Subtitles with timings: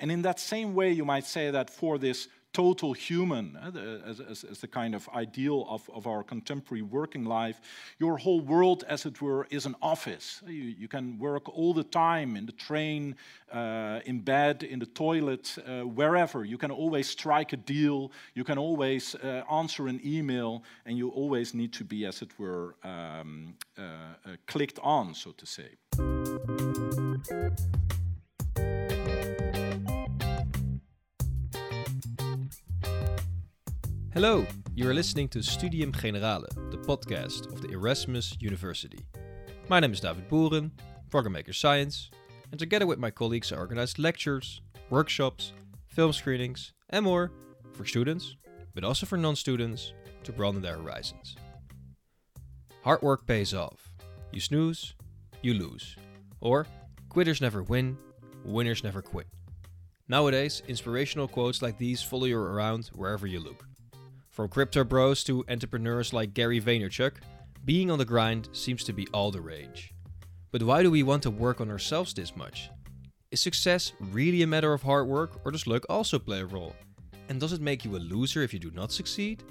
[0.00, 4.20] And in that same way, you might say that for this total human, uh, as,
[4.20, 7.60] as, as, the kind of ideal of, of our contemporary working life.
[7.98, 10.42] Your whole world, as it were, is an office.
[10.46, 13.14] You, you can work all the time in the train,
[13.52, 16.44] uh, in bed, in the toilet, uh, wherever.
[16.44, 21.10] You can always strike a deal, you can always uh, answer an email, and you
[21.10, 25.76] always need to be, as it were, um, uh, uh, clicked on, so to say.
[34.22, 38.98] Hello, you are listening to Studium Generale, the podcast of the Erasmus University.
[39.70, 40.72] My name is David Boeren,
[41.08, 42.10] program maker science,
[42.50, 44.60] and together with my colleagues I organize lectures,
[44.90, 45.54] workshops,
[45.88, 47.32] film screenings, and more
[47.72, 48.36] for students,
[48.74, 51.34] but also for non-students to broaden their horizons.
[52.84, 53.94] Hard work pays off.
[54.32, 54.96] You snooze,
[55.40, 55.96] you lose.
[56.42, 56.66] Or
[57.08, 57.96] quitters never win,
[58.44, 59.28] winners never quit.
[60.08, 63.64] Nowadays, inspirational quotes like these follow you around wherever you look.
[64.40, 67.16] From crypto bros to entrepreneurs like Gary Vaynerchuk,
[67.66, 69.92] being on the grind seems to be all the rage.
[70.50, 72.70] But why do we want to work on ourselves this much?
[73.30, 76.74] Is success really a matter of hard work, or does luck also play a role?
[77.28, 79.42] And does it make you a loser if you do not succeed?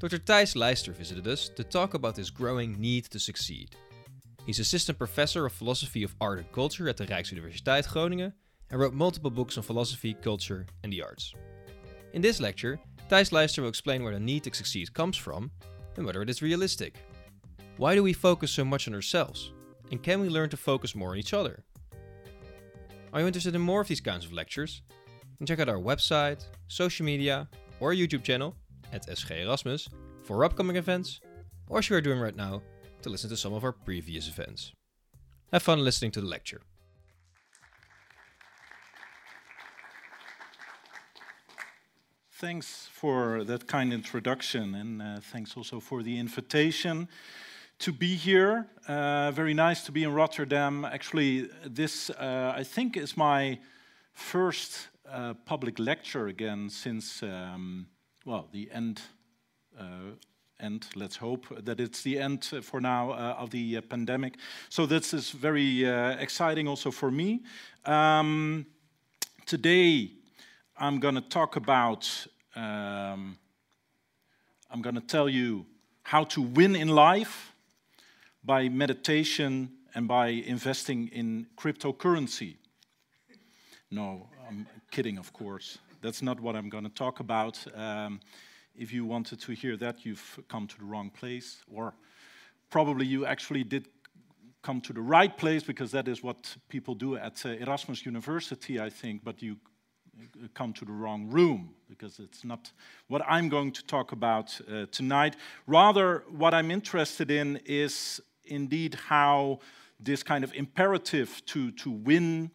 [0.00, 0.18] Dr.
[0.18, 3.76] Thijs Lijster visited us to talk about this growing need to succeed.
[4.46, 8.32] He's assistant professor of philosophy of art and culture at the Rijksuniversiteit Groningen
[8.68, 11.32] and wrote multiple books on philosophy, culture, and the arts.
[12.12, 15.50] In this lecture, Thijs Lijster will explain where the need to succeed comes from
[15.96, 16.94] and whether it is realistic.
[17.76, 19.52] Why do we focus so much on ourselves?
[19.90, 21.64] And can we learn to focus more on each other?
[23.12, 24.82] Are you interested in more of these kinds of lectures?
[25.38, 27.48] Then check out our website, social media,
[27.80, 28.54] or YouTube channel
[28.92, 29.88] at SG Erasmus
[30.22, 31.20] for upcoming events,
[31.68, 32.62] or as you are doing right now,
[33.02, 34.72] to listen to some of our previous events.
[35.52, 36.60] Have fun listening to the lecture.
[42.40, 47.06] Thanks for that kind introduction, and uh, thanks also for the invitation
[47.80, 48.66] to be here.
[48.88, 50.86] Uh, very nice to be in Rotterdam.
[50.86, 53.58] Actually, this uh, I think is my
[54.14, 57.88] first uh, public lecture again since um,
[58.24, 59.02] well the end.
[59.78, 60.16] Uh,
[60.60, 60.86] end.
[60.94, 64.38] Let's hope that it's the end for now uh, of the pandemic.
[64.70, 67.40] So this is very exciting also for me.
[67.84, 68.64] Um,
[69.44, 70.12] today
[70.82, 72.08] I'm going to talk about,
[72.56, 73.38] um,
[74.70, 75.66] I'm going to tell you
[76.02, 77.52] how to win in life
[78.44, 82.56] by meditation and by investing in cryptocurrency.
[83.90, 85.78] No, I'm kidding, of course.
[86.00, 87.64] That's not what I'm going to talk about.
[87.74, 88.20] Um,
[88.76, 91.94] if you wanted to hear that, you've come to the wrong place, or
[92.70, 93.88] probably you actually did
[94.62, 98.80] come to the right place because that is what people do at uh, Erasmus University,
[98.80, 99.56] I think, but you
[100.54, 102.72] come to the wrong room because it's not
[103.08, 105.36] what I'm going to talk about uh, tonight.
[105.66, 109.60] Rather, what I'm interested in is indeed how
[109.98, 112.50] this kind of imperative to, to win,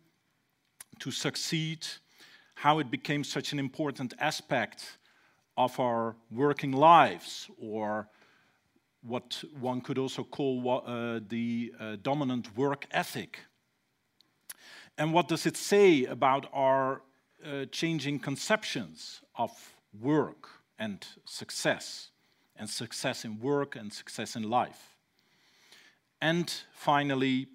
[0.99, 1.85] to succeed,
[2.55, 4.97] how it became such an important aspect
[5.57, 8.09] of our working lives, or
[9.01, 13.39] what one could also call uh, the uh, dominant work ethic.
[14.97, 17.01] And what does it say about our
[17.45, 19.51] uh, changing conceptions of
[20.01, 22.09] work and success,
[22.55, 24.95] and success in work and success in life.
[26.21, 27.47] And finally,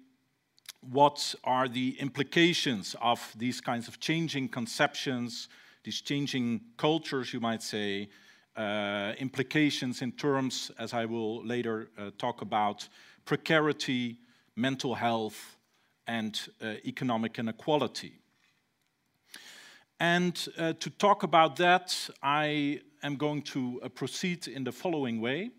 [0.81, 5.49] what are the implications of these kinds of changing conceptions,
[5.83, 8.09] these changing cultures, you might say,
[8.55, 12.87] uh, implications in terms, as I will later uh, talk about,
[13.25, 14.17] precarity,
[14.55, 15.57] mental health,
[16.07, 18.20] and uh, economic inequality.
[20.01, 25.21] And uh, to talk about that, I am going to uh, proceed in the following
[25.21, 25.51] way.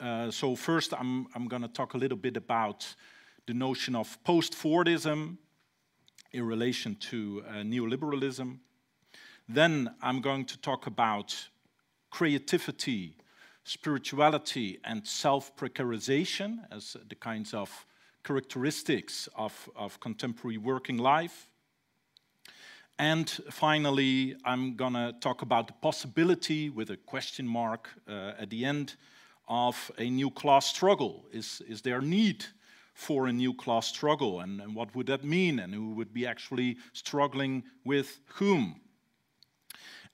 [0.00, 2.86] Uh, so first, I'm, I'm going to talk a little bit about
[3.46, 5.36] the notion of post-Fordism
[6.32, 8.60] in relation to uh, neoliberalism.
[9.46, 11.36] Then I'm going to talk about
[12.08, 13.14] creativity,
[13.62, 17.84] spirituality, and self-precarization as the kinds of
[18.24, 21.47] characteristics of, of contemporary working life.
[22.98, 28.50] And finally, I'm going to talk about the possibility, with a question mark uh, at
[28.50, 28.96] the end,
[29.46, 31.24] of a new class struggle.
[31.32, 32.44] Is, is there need
[32.94, 34.40] for a new class struggle?
[34.40, 35.60] And, and what would that mean?
[35.60, 38.80] And who would be actually struggling with whom?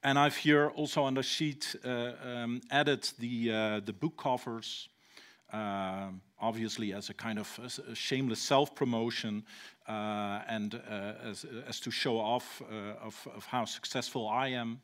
[0.03, 4.91] And I've here also on the sheet uh, um, added the, uh, the book covers
[5.53, 6.09] uh,
[6.41, 9.45] obviously as a kind of a shameless self-promotion
[9.89, 14.81] uh, and uh, as, as, to show off uh, of, of, how successful I am,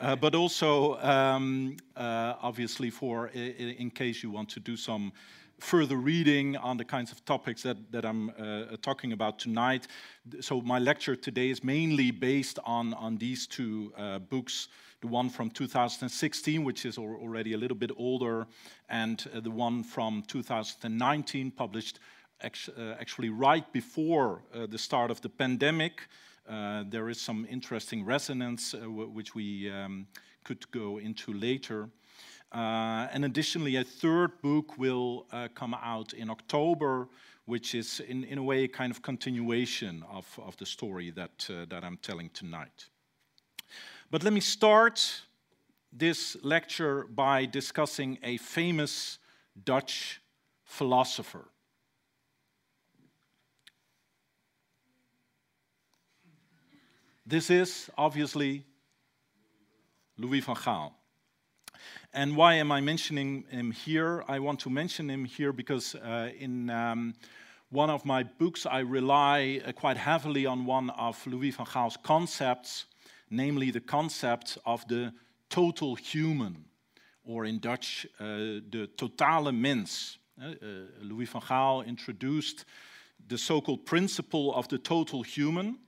[0.00, 5.12] uh, but also um, uh, obviously for in case you want to do some
[5.60, 9.86] further reading on the kinds of topics that, that I'm uh, talking about tonight.
[10.40, 14.68] So my lecture today is mainly based on, on these two uh, books,
[15.00, 18.46] the one from 2016, which is already a little bit older,
[18.88, 21.98] and uh, the one from 2019, published
[22.42, 22.48] uh,
[22.98, 26.08] actually right before uh, the start of the pandemic.
[26.48, 28.74] Uh, there is some interesting resonance,
[29.14, 30.06] which we um,
[30.44, 31.88] could go into later.
[32.52, 37.08] Uh, and additionally, a third book will uh, come out in October,
[37.44, 41.48] which is in, in a way a kind of continuation of, of the story that,
[41.48, 42.89] uh, that I'm telling tonight.
[44.10, 45.22] But let me start
[45.92, 49.18] this lecture by discussing a famous
[49.64, 50.20] Dutch
[50.64, 51.46] philosopher.
[57.24, 58.64] This is obviously
[60.18, 60.92] Louis van Gaal.
[62.12, 64.24] And why am I mentioning him here?
[64.26, 67.14] I want to mention him here because uh, in um,
[67.70, 71.96] one of my books, I rely uh, quite heavily on one of Louis van Gaal's
[72.02, 72.86] concepts,
[73.30, 75.12] namely the concept of the
[75.48, 76.64] total human,
[77.24, 80.18] or in Dutch, uh, the totale mens.
[80.40, 80.54] Uh, uh,
[81.02, 82.64] Louis van Gaal introduced
[83.28, 85.78] the so called principle of the total human,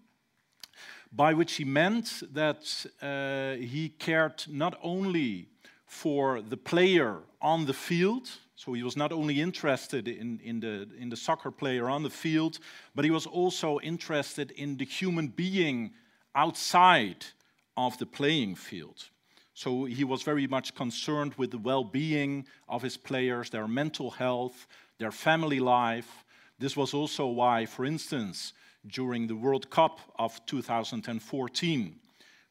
[1.11, 5.49] by which he meant that uh, he cared not only
[5.87, 8.29] for the player on the field.
[8.55, 12.11] So he was not only interested in, in, the, in the soccer player on the
[12.11, 12.61] field,
[12.95, 15.93] but he was also interested in the human being
[16.35, 17.27] outside
[17.77, 19.09] of the playing field.
[19.55, 24.11] So he was very much concerned with the well being of his players, their mental
[24.11, 24.67] health,
[24.99, 26.25] their family life.
[26.59, 28.53] This was also why, for instance,
[28.87, 32.01] during the World Cup of 2014,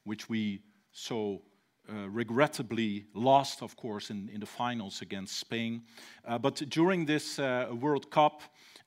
[0.04, 0.62] which we
[0.92, 1.42] so
[1.90, 5.82] uh, regrettably lost, of course, in, in the finals against Spain.
[6.26, 8.42] Uh, but during this uh, World Cup,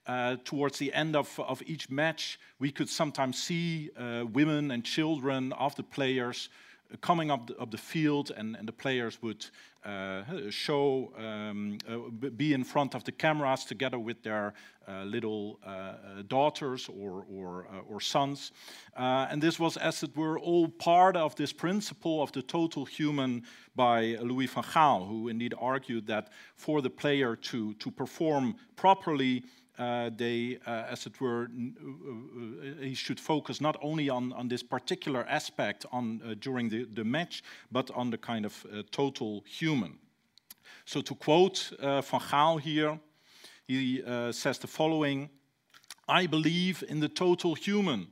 [0.07, 4.85] uh, towards the end of, of each match, we could sometimes see uh, women and
[4.85, 6.49] children of the players
[7.01, 9.45] coming up the, up the field, and, and the players would
[9.85, 11.97] uh, show, um, uh,
[12.37, 14.55] be in front of the cameras together with their
[14.89, 15.95] uh, little uh, uh,
[16.29, 18.53] daughters or, or, uh, or sons.
[18.97, 23.43] and this was, as it were, all part of this principle of the total human
[23.75, 29.45] by Louis van Gaal, who indeed argued that for the player to, to perform properly,
[29.79, 34.63] uh, they, uh, as it were, uh, he should focus not only on, on this
[34.63, 37.43] particular aspect on, during the, the match,
[37.73, 39.99] but on the kind of total human.
[40.85, 43.01] So to quote Van Gaal here,
[43.67, 45.31] he says the following,
[46.07, 48.09] I believe in the total human.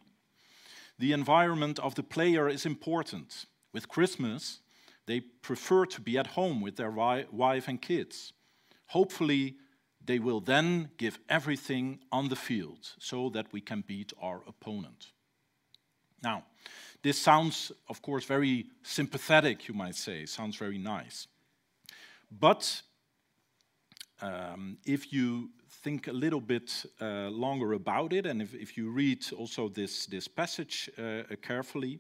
[0.98, 3.46] The environment of the player is important.
[3.72, 4.60] With Christmas,
[5.06, 8.32] they prefer to be at home with their wife and kids.
[8.86, 9.56] Hopefully,
[10.04, 15.12] they will then give everything on the field so that we can beat our opponent.
[16.22, 16.44] Now,
[17.02, 21.26] this sounds, of course, very sympathetic, you might say, sounds very nice.
[22.30, 22.82] But
[24.20, 25.50] um, if you
[25.82, 30.06] think a little bit uh, longer about it, and if, if, you read also this,
[30.06, 31.98] this passage uh, carefully,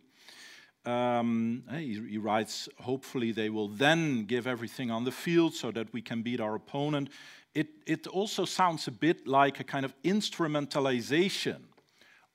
[0.84, 5.92] um, he, he, writes, hopefully they will then give everything on the field so that
[5.92, 7.10] we can beat our opponent
[7.54, 11.58] it, it also sounds a bit like a kind of instrumentalization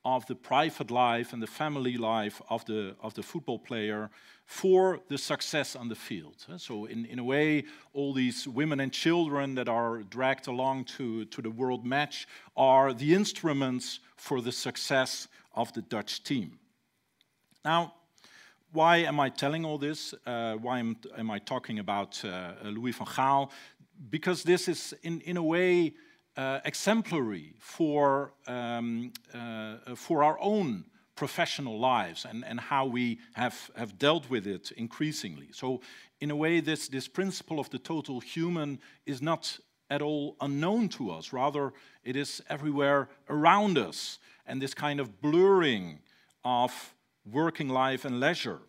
[0.06, 4.10] of the private life and the family life of the, of the football player
[4.46, 6.46] for the success on the field.
[6.58, 11.26] So, in, in a way, all these women and children that are dragged along to,
[11.26, 16.58] to the world match are the instruments for the success of the Dutch team.
[17.66, 17.94] Now,
[18.72, 20.14] why am I telling all this?
[20.26, 23.50] Uh, why am, am, I talking about uh, Louis van Gaal?
[24.10, 25.94] Because this is, in, in a way,
[26.36, 30.86] uh, exemplary for, um, uh, for our own
[31.16, 35.48] professional lives and, and how we have, have dealt with it increasingly.
[35.52, 35.82] So,
[36.20, 40.90] in a way, this, this principle of the total human is not at all unknown
[40.90, 41.34] to us.
[41.34, 41.74] Rather,
[42.04, 44.20] it is everywhere around us.
[44.46, 46.00] And this kind of blurring
[46.44, 46.94] of
[47.30, 48.60] working life and leisure,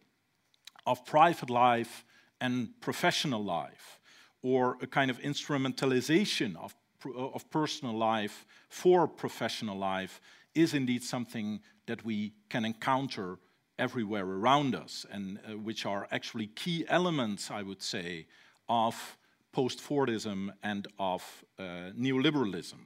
[0.86, 2.04] of private life
[2.40, 3.97] and professional life,
[4.42, 6.74] or a kind of instrumentalization of,
[7.16, 10.20] of personal life for professional life
[10.54, 13.38] is indeed something that we can encounter
[13.78, 18.26] everywhere around us and uh, which are actually key elements, I would say,
[18.68, 19.16] of
[19.52, 22.78] post-Fordism and of uh, neoliberalism.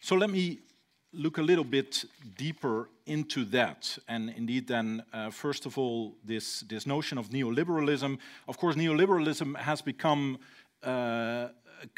[0.00, 0.60] So let me
[1.12, 2.04] look a little bit
[2.36, 3.98] deeper into that.
[4.08, 8.18] And indeed, then, uh, first of all, this, this notion of neoliberalism.
[8.46, 10.38] Of course, neoliberalism has become
[10.82, 11.48] uh,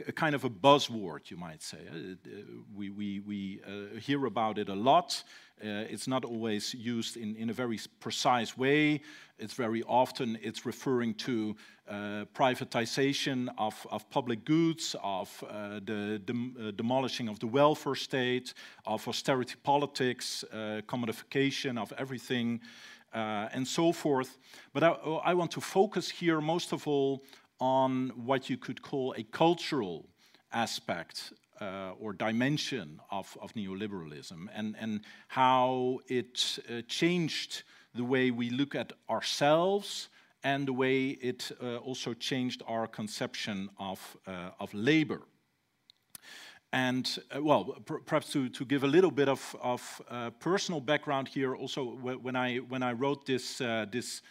[0.06, 1.78] a kind of a buzzword, you might say.
[1.90, 2.42] Uh, uh,
[2.74, 5.22] we we, we uh, hear about it a lot.
[5.62, 9.00] Uh, it's not always used in, in a very precise way.
[9.38, 11.56] It's very often it's referring to
[11.88, 18.54] uh, privatization of, of public goods, of uh, the dem demolishing of the welfare state,
[18.86, 20.44] of austerity politics,
[20.86, 22.60] commodification of everything,
[23.12, 24.38] and so forth.
[24.72, 24.90] But I,
[25.24, 27.22] I want to focus here most of all
[27.60, 30.08] on what you could call a cultural
[30.52, 37.62] aspect uh, or dimension of, of neoliberalism and, and how it uh, changed
[37.94, 40.08] the way we look at ourselves
[40.42, 45.22] and the way it uh, also changed our conception of, uh, of labor.
[46.72, 50.80] And uh, well, per perhaps to, to give a little bit of, of uh, personal
[50.80, 54.30] background here, also when I, when I wrote this, this uh,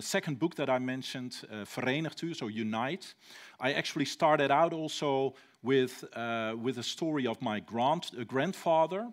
[0.00, 3.14] second book that I mentioned, uh, Verenigt U, so Unite.
[3.60, 9.08] I actually started out also with, uh, with a story of my grand, uh, grandfather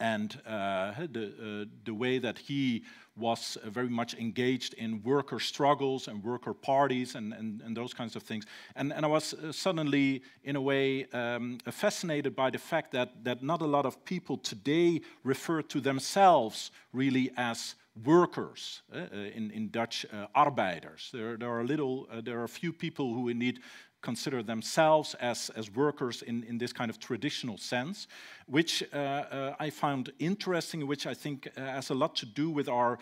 [0.00, 2.84] and uh, the, uh, the way that he
[3.16, 8.16] was very much engaged in worker struggles and worker parties and, and, and those kinds
[8.16, 8.44] of things.
[8.74, 13.42] And, and I was suddenly, in a way, um, fascinated by the fact that, that
[13.42, 18.98] not a lot of people today refer to themselves really as workers, uh,
[19.34, 21.10] in, in Dutch, uh, arbeiders.
[21.12, 23.60] There, there, are little, there are few people who indeed
[24.02, 28.06] consider themselves as, as workers in, in this kind of traditional sense,
[28.46, 32.50] which uh, uh, I found interesting, which I think uh, has a lot to do
[32.50, 32.98] with our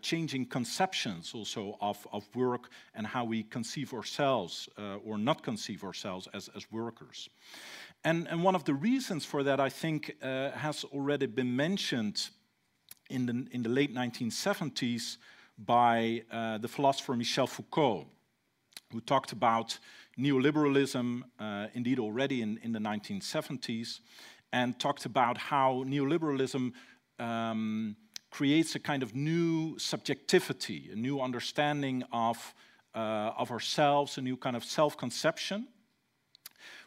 [0.00, 4.68] changing conceptions also of, of work and how we conceive ourselves
[5.04, 7.28] or not conceive ourselves as, as workers.
[8.04, 12.30] And, and one of the reasons for that, I think, has already been mentioned
[13.10, 15.18] in the, in the late 1970s
[15.58, 18.06] by uh, the philosopher Michel Foucault,
[18.92, 19.78] who talked about
[20.18, 24.00] neoliberalism, uh, indeed already in, in the 1970s,
[24.52, 26.72] and talked about how neoliberalism
[27.18, 27.96] um,
[28.30, 32.54] creates a kind of new subjectivity, a new understanding of,
[32.94, 35.68] uh, of ourselves, a new kind of self-conception,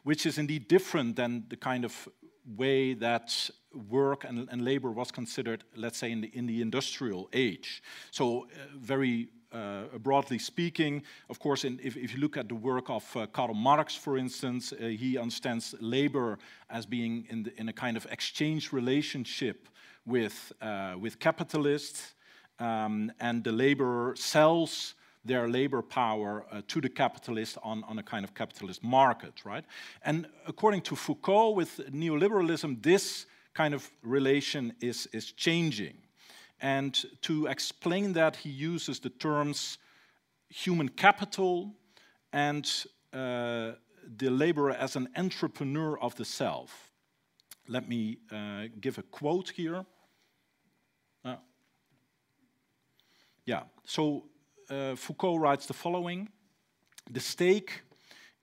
[0.03, 2.07] which is indeed different than the kind of
[2.55, 3.49] way that
[3.89, 7.83] work and, and, labor was considered, let's say, in the, in the industrial age.
[8.11, 12.55] So, uh, very uh, broadly speaking, of course, in, if, if, you look at the
[12.55, 16.37] work of uh, Karl Marx, for instance, uh, he understands labor
[16.69, 19.69] as being in, the, in, a kind of exchange relationship
[20.05, 22.15] with, uh, with capitalists,
[22.59, 24.95] um, and the laborer sells
[25.27, 29.65] their labor power uh, to the capitalist on, on a kind of capitalist market, right?
[30.03, 33.25] And according to Foucault, with neoliberalism, this
[33.57, 35.97] kind of relation is, is changing.
[36.61, 39.79] And to explain that, he uses the terms
[40.49, 41.73] human capital
[42.31, 42.65] and
[43.13, 43.71] uh,
[44.17, 46.91] the laborer as an entrepreneur of the self.
[47.67, 49.85] Let me uh, give a quote here.
[51.25, 51.37] Uh,
[53.45, 54.25] yeah, so
[54.69, 56.29] uh, Foucault writes the following
[57.09, 57.81] The stake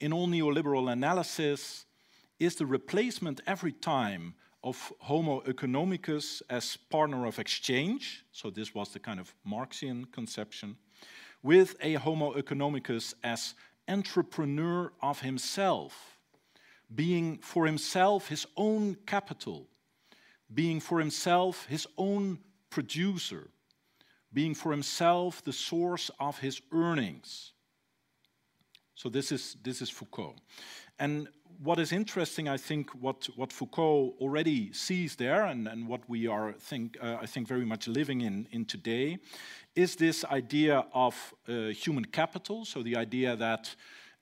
[0.01, 1.87] in all neoliberal analysis
[2.41, 8.89] is the replacement every time of Homo economicus as partner of exchange, so this was
[8.89, 10.77] the kind of Marxian conception,
[11.43, 13.55] with a Homo economicus as
[13.87, 16.17] entrepreneur of himself,
[16.95, 19.69] being for himself his own capital,
[20.53, 22.39] being for himself his own
[22.71, 23.51] producer,
[24.33, 27.53] being for himself the source of his earnings.
[28.95, 30.37] So this is, this is Foucault.
[30.99, 31.29] And
[31.63, 36.27] what is interesting, I think, what, what Foucault already sees there, and, and what we
[36.27, 39.19] are, think, uh, I think, very much living in, in today,
[39.75, 42.65] is this idea of uh, human capital.
[42.65, 43.75] So the idea that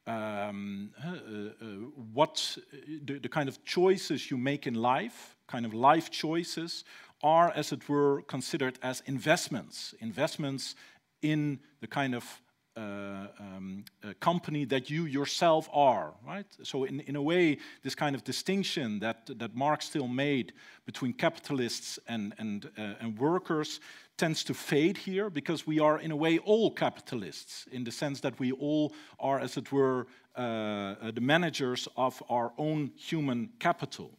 [0.05, 1.67] um, uh, uh
[2.13, 2.59] what
[3.05, 6.85] the, the kind of choices you make in life, kind of life choices,
[7.23, 10.75] are, as it were, considered as investments, investments
[11.21, 12.42] in the kind of
[12.77, 13.85] uh, um,
[14.21, 16.47] company that you yourself are, right?
[16.63, 20.53] So in, in a way, this kind of distinction that, that Marx still made
[20.87, 23.81] between capitalists and, and, uh, and workers
[24.17, 28.21] tends to fade here because we are in a way all capitalists in the sense
[28.21, 34.11] that we all are, as it were, uh, the managers of our own human capital.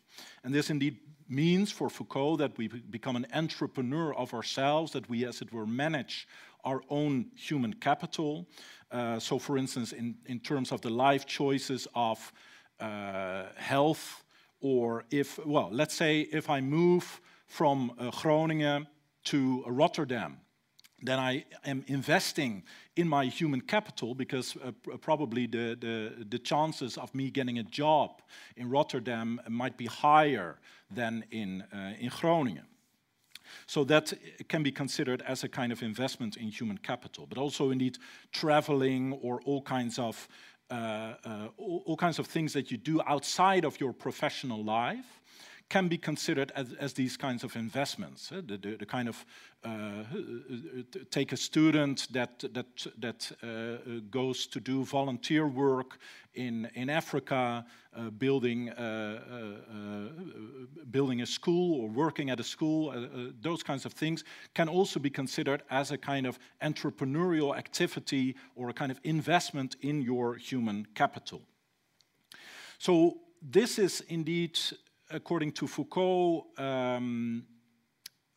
[0.43, 5.25] And this indeed means for Foucault that we become an entrepreneur of ourselves, that we,
[5.25, 6.27] as it were, manage
[6.63, 8.47] our own human capital.
[8.91, 12.31] Uh, so, for instance, in, in terms of the life choices of
[12.79, 14.23] uh, health,
[14.61, 18.87] or if, well, let's say if I move from uh, Groningen
[19.25, 20.37] to Rotterdam,
[21.03, 22.63] then I am investing
[22.95, 27.63] in my human capital because uh, probably the, the, the, chances of me getting a
[27.63, 28.21] job
[28.55, 32.65] in Rotterdam might be higher than in, uh, in Groningen.
[33.65, 34.13] So that
[34.47, 37.97] can be considered as a kind of investment in human capital, but also indeed
[38.31, 40.27] traveling or all kinds of
[40.71, 45.21] uh, uh, all, all kinds of things that you do outside of your professional life
[45.69, 48.31] can be considered as, as these kinds of investments.
[48.31, 49.25] Uh, the, the, the, kind of
[49.63, 50.03] uh,
[51.09, 55.97] take a student that that that uh, goes to do volunteer work
[56.33, 57.65] in in Africa,
[57.95, 60.09] uh, building uh, uh,
[60.91, 62.93] building a school or working at a school.
[63.41, 68.69] those kinds of things can also be considered as a kind of entrepreneurial activity or
[68.69, 71.41] a kind of investment in your human capital.
[72.77, 73.17] So
[73.51, 74.59] this is indeed
[75.13, 77.45] according to Foucault, um,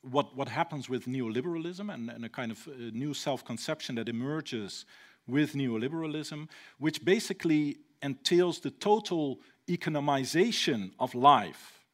[0.03, 4.09] what, what happens with neoliberalism and, and a kind of uh, new self conception that
[4.09, 4.85] emerges
[5.27, 11.85] with neoliberalism, which basically entails the total economization of life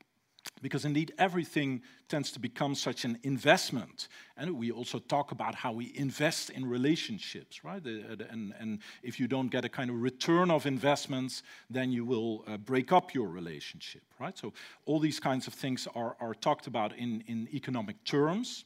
[0.62, 4.08] because indeed everything tends to become such an investment.
[4.36, 7.84] And we also talk about how we invest in relationships right?
[7.84, 12.44] And, and if you don't get a kind of return of investments then you will
[12.46, 14.38] uh, break up your relationship right?
[14.38, 14.52] So
[14.86, 18.64] all these kinds of things are, are talked about in, in economic terms.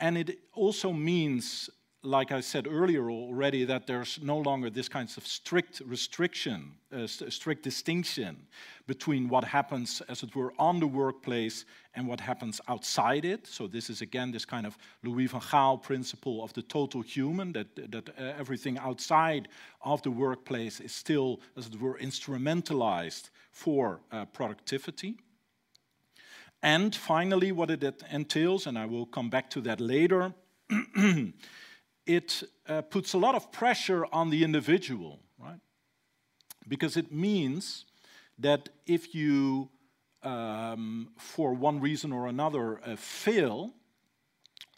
[0.00, 1.70] And it also means
[2.02, 7.06] like I said earlier already, that there's no longer this kind of strict restriction, uh,
[7.06, 8.46] st strict distinction
[8.86, 11.64] between what happens, as it were, on the workplace
[11.94, 13.46] and what happens outside it.
[13.46, 17.52] So this is again this kind of Louis van Gaal principle of the total human,
[17.52, 19.48] that, that uh, everything outside
[19.82, 25.16] of the workplace is still, as it were, instrumentalized for uh, productivity.
[26.62, 30.32] And finally, what it entails, and I will come back to that later,
[32.08, 35.60] it uh, puts a lot of pressure on the individual, right?
[36.66, 37.84] Because it means
[38.38, 39.68] that if you,
[40.22, 43.74] um, for one reason or another, uh, fail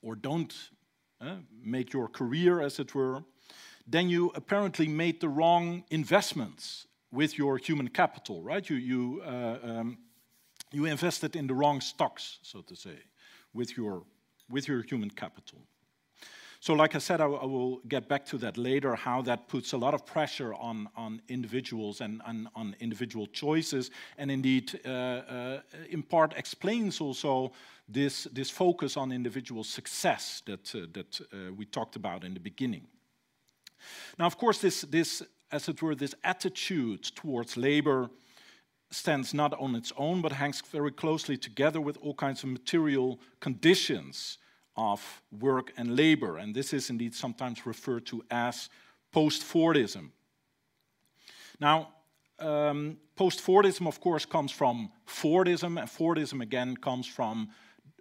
[0.02, 0.52] or don't
[1.20, 3.22] uh, make your career, as it were,
[3.86, 8.68] then you apparently made the wrong investments with your human capital, right?
[8.68, 9.98] You, you, uh, um,
[10.72, 12.98] you invested in the wrong stocks, so to say,
[13.52, 14.02] with your,
[14.48, 15.58] with your human capital.
[16.62, 19.72] So, like I said, I, I, will get back to that later, how that puts
[19.72, 24.88] a lot of pressure on, on individuals and, and on individual choices, and indeed, uh,
[24.90, 27.52] uh, in part, explains also
[27.88, 32.40] this, this focus on individual success that, uh, that uh, we talked about in the
[32.40, 32.86] beginning.
[34.18, 38.10] Now, of course, this, this, as it were, this attitude towards labor
[38.90, 43.18] stands not on its own, but hangs very closely together with all kinds of material
[43.40, 44.36] conditions
[44.76, 48.68] of work and labor, and this is indeed sometimes referred to as
[49.12, 50.10] post-Fordism.
[51.58, 51.88] Now,
[52.38, 57.50] um, post-Fordism, of course, comes from Fordism, and Fordism again comes from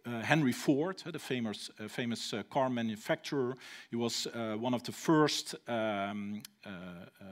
[0.09, 3.55] uh, Henry Ford, uh, the famous, uh, famous car manufacturer.
[3.89, 6.41] He was one of the first um,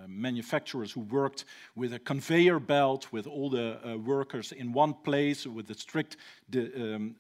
[0.08, 5.70] manufacturers who worked with a conveyor belt with all the workers in one place with
[5.72, 6.18] a strict
[6.50, 7.16] di um,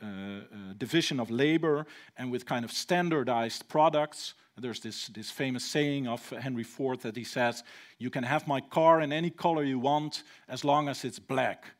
[0.78, 1.86] division of labor
[2.17, 4.36] and with kind of standardized products.
[4.60, 7.63] There's this, this famous saying of Henry Ford that he says,
[8.00, 11.77] You can have my car in any color you want as long as it's black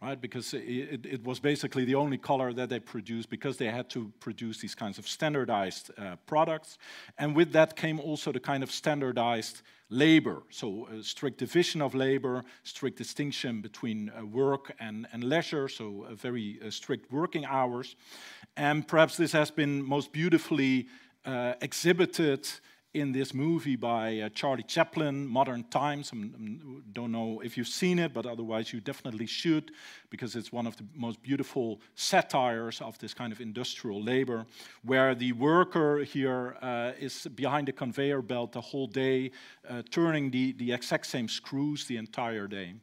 [0.00, 0.20] right?
[0.20, 4.12] Because it, it, was basically the only color that they produced because they had to
[4.20, 6.78] produce these kinds of standardized uh, products.
[7.18, 10.42] And with that came also the kind of standardized labor.
[10.50, 16.06] So a strict division of labor, strict distinction between uh, work and, and leisure, so
[16.12, 17.96] very uh, strict working hours.
[18.56, 20.86] And perhaps this has been most beautifully
[21.24, 22.48] uh, exhibited
[23.00, 26.12] in this movie by uh, Charlie Chaplin, Modern Times.
[26.12, 26.16] I
[26.92, 29.70] don't know if you've seen it, but otherwise you definitely should,
[30.10, 34.46] because it's one of the most beautiful satires of this kind of industrial labor,
[34.82, 39.30] where the worker here uh, is behind the conveyor belt the whole day,
[39.68, 42.74] uh, turning the, the exact same screws the entire day.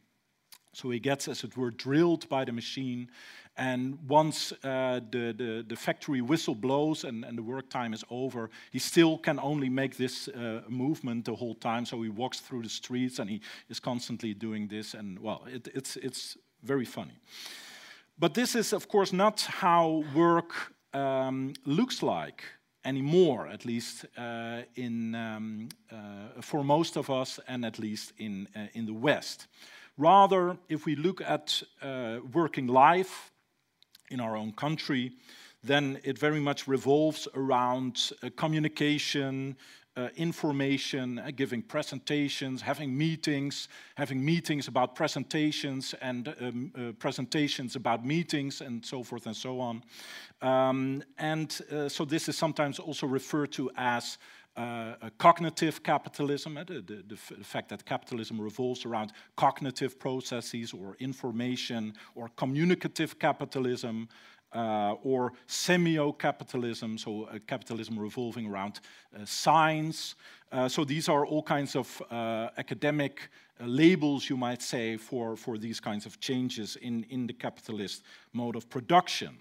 [0.72, 3.08] So he gets, as it were, drilled by the machine
[3.58, 8.04] and once uh, the, the, the, factory whistle blows and, and, the work time is
[8.10, 11.86] over, he still can only make this uh, movement the whole time.
[11.86, 13.40] So he walks through the streets and he
[13.70, 14.92] is constantly doing this.
[14.92, 17.18] And well, it, it's, it's very funny.
[18.18, 20.52] But this is, of course, not how work
[20.92, 22.44] um, looks like
[22.84, 28.48] anymore, at least uh, in, um, uh, for most of us, and at least in,
[28.54, 29.46] uh, in the West.
[29.96, 33.32] Rather, if we look at uh, working life
[34.10, 35.12] in our own country,
[35.62, 39.56] then it very much revolves around uh, communication,
[39.96, 47.76] uh, information, uh, giving presentations, having meetings, having meetings about presentations and um, uh, presentations
[47.76, 49.82] about meetings and so forth and so on.
[50.42, 54.18] Um, and uh, so this is sometimes also referred to as
[54.56, 60.96] uh, cognitive capitalism, uh, the, the, the, fact that capitalism revolves around cognitive processes or
[60.98, 64.08] information, or communicative capitalism,
[64.54, 68.80] uh, or semio-capitalism, so uh, capitalism revolving around
[69.14, 70.14] uh, science.
[70.50, 73.28] Uh, so these are all kinds of uh, academic
[73.60, 78.56] labels, you might say, for, for these kinds of changes in, in the capitalist mode
[78.56, 79.36] of production.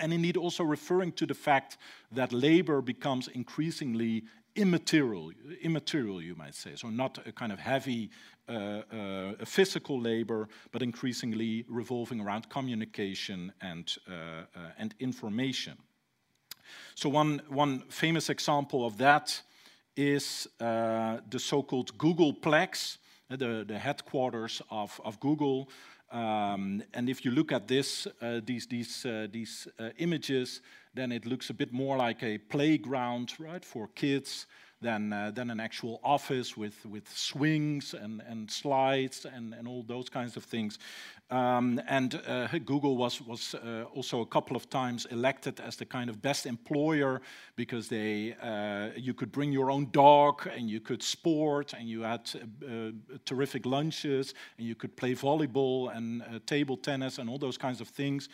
[0.00, 1.78] And indeed also referring to the fact
[2.12, 4.24] that labor becomes increasingly
[4.56, 6.76] immaterial, immaterial, you might say.
[6.76, 8.10] So not a kind of heavy
[8.48, 15.76] uh, uh, physical labor, but increasingly revolving around communication and, uh, uh, and information.
[16.94, 19.40] So one, one famous example of that
[19.96, 25.68] is uh, the so-called Googleplex, the, the headquarters of, of Google,
[26.14, 30.60] um, and if you look at this, uh, these, these, uh, these uh, images,
[30.94, 34.46] then it looks a bit more like a playground, right, for kids
[34.84, 39.82] than, uh, than an actual office with, with swings and, and slides and, and all
[39.82, 40.78] those kinds of things.
[41.30, 45.86] Um, and uh, Google was, was uh, also a couple of times elected as the
[45.86, 47.22] kind of best employer
[47.56, 52.02] because they, uh, you could bring your own dog and you could sport and you
[52.02, 52.90] had uh,
[53.24, 57.80] terrific lunches and you could play volleyball and uh, table tennis and all those kinds
[57.80, 58.28] of things.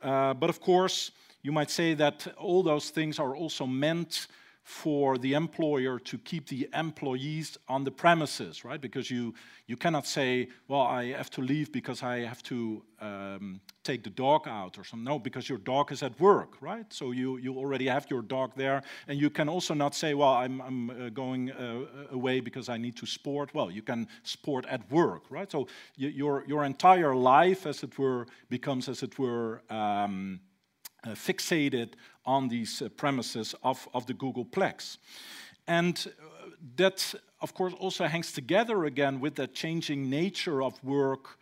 [0.00, 1.10] but of course,
[1.42, 4.28] you might say that all those things are also meant
[4.66, 8.80] for the employer to keep the employees on the premises, right?
[8.80, 9.32] Because you,
[9.68, 14.10] you cannot say, well, I have to leave because I have to um, take the
[14.10, 15.04] dog out or something.
[15.04, 16.92] No, because your dog is at work, right?
[16.92, 18.82] So you, you already have your dog there.
[19.06, 22.76] And you can also not say, well, I'm, I'm uh, going uh, away because I
[22.76, 23.54] need to sport.
[23.54, 25.48] Well, you can sport at work, right?
[25.48, 30.40] So your, your entire life, as it were, becomes, as it were, um,
[31.14, 31.90] fixated
[32.24, 34.98] on these uh, premises of, of the Googleplex.
[35.66, 41.38] And uh, that, of course, also hangs together again with the changing nature of work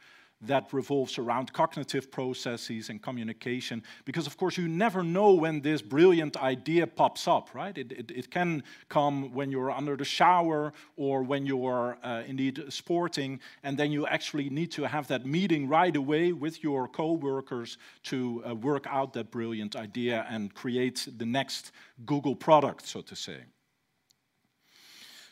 [0.46, 3.82] that revolves around cognitive processes and communication.
[4.04, 7.76] Because, of course, you never know when this brilliant idea pops up, right?
[7.76, 12.62] It, it, it can come when you're under the shower or when you're uh, indeed
[12.68, 17.12] sporting, and then you actually need to have that meeting right away with your co
[17.12, 21.72] workers to uh, work out that brilliant idea and create the next
[22.04, 23.38] Google product, so to say.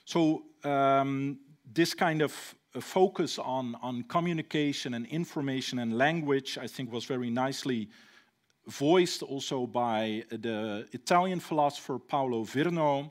[0.05, 1.39] So, um,
[1.73, 7.31] this kind of focus on, on communication and information and language, I think, was very
[7.31, 7.89] nicely
[8.67, 13.11] voiced also by the Italian philosopher Paolo Virno.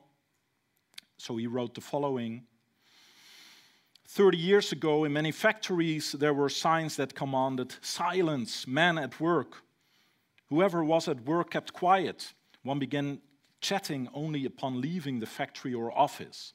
[1.18, 2.44] So he wrote the following
[4.12, 9.64] 30 years ago, in many factories, there were signs that commanded silence, man at work.
[10.50, 12.34] Whoever was at work kept quiet.
[12.64, 13.22] One began
[13.62, 16.52] chatting only upon leaving the factory or office.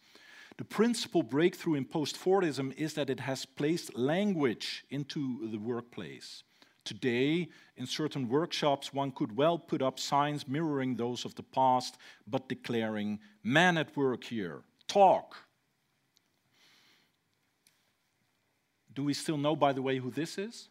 [0.58, 6.44] The principal breakthrough in post-Fordism is that it has placed language into the workplace.
[6.84, 11.98] Today, in certain workshops, one could well put up signs mirroring those of the past,
[12.26, 15.36] but declaring, man at work here, talk.
[18.94, 20.68] Do we still know, by the way, who this is?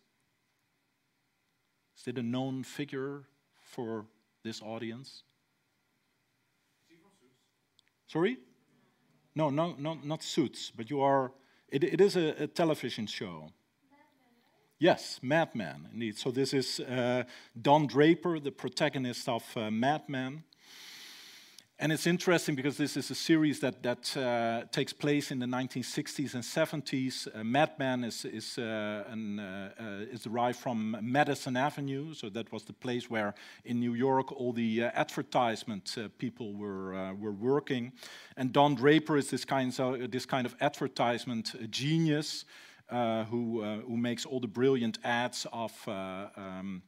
[1.99, 3.23] Is it a known figure
[3.61, 4.05] for
[4.43, 5.23] this audience?
[8.07, 8.37] Sorry?
[9.35, 11.33] No, no, no, not Suits, but you are.
[11.69, 13.49] It, it is a, a television show.
[14.79, 16.17] Yes, Mad Men, indeed.
[16.17, 17.23] So this is uh,
[17.61, 20.43] Don Draper, the protagonist of uh, Mad Men.
[21.77, 25.45] And it's interesting because this is a series that, that uh, takes place in the
[25.45, 27.27] 1960s and 70s.
[27.27, 32.29] Uh, Mad Men is, is, uh, an, uh, uh, is derived from Madison Avenue, so
[32.29, 33.35] that was the place where
[33.65, 37.91] in New York all the uh, advertisement people were, were working.
[38.37, 42.45] And Don Draper is this kind of, this kind of advertisement genius
[42.89, 45.73] who, who makes all the brilliant ads of.
[45.87, 46.83] Um,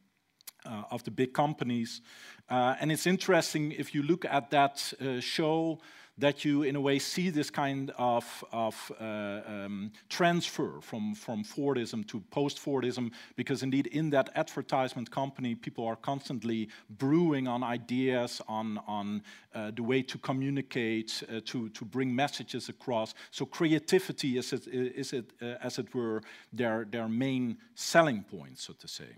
[0.66, 2.02] uh, of the big companies.
[2.50, 5.80] Uh, and it's interesting if you look at that uh, show
[6.20, 11.44] that you, in a way, see this kind of, of uh, um, transfer from, from
[11.44, 18.42] Fordism to post-Fordism, because indeed in that advertisement company, people are constantly brewing on ideas,
[18.48, 19.22] on, on
[19.54, 23.14] uh, the way to communicate, uh, to, to bring messages across.
[23.30, 28.88] So creativity is, is it, as it were, their, their main selling point, so to
[28.88, 29.18] say.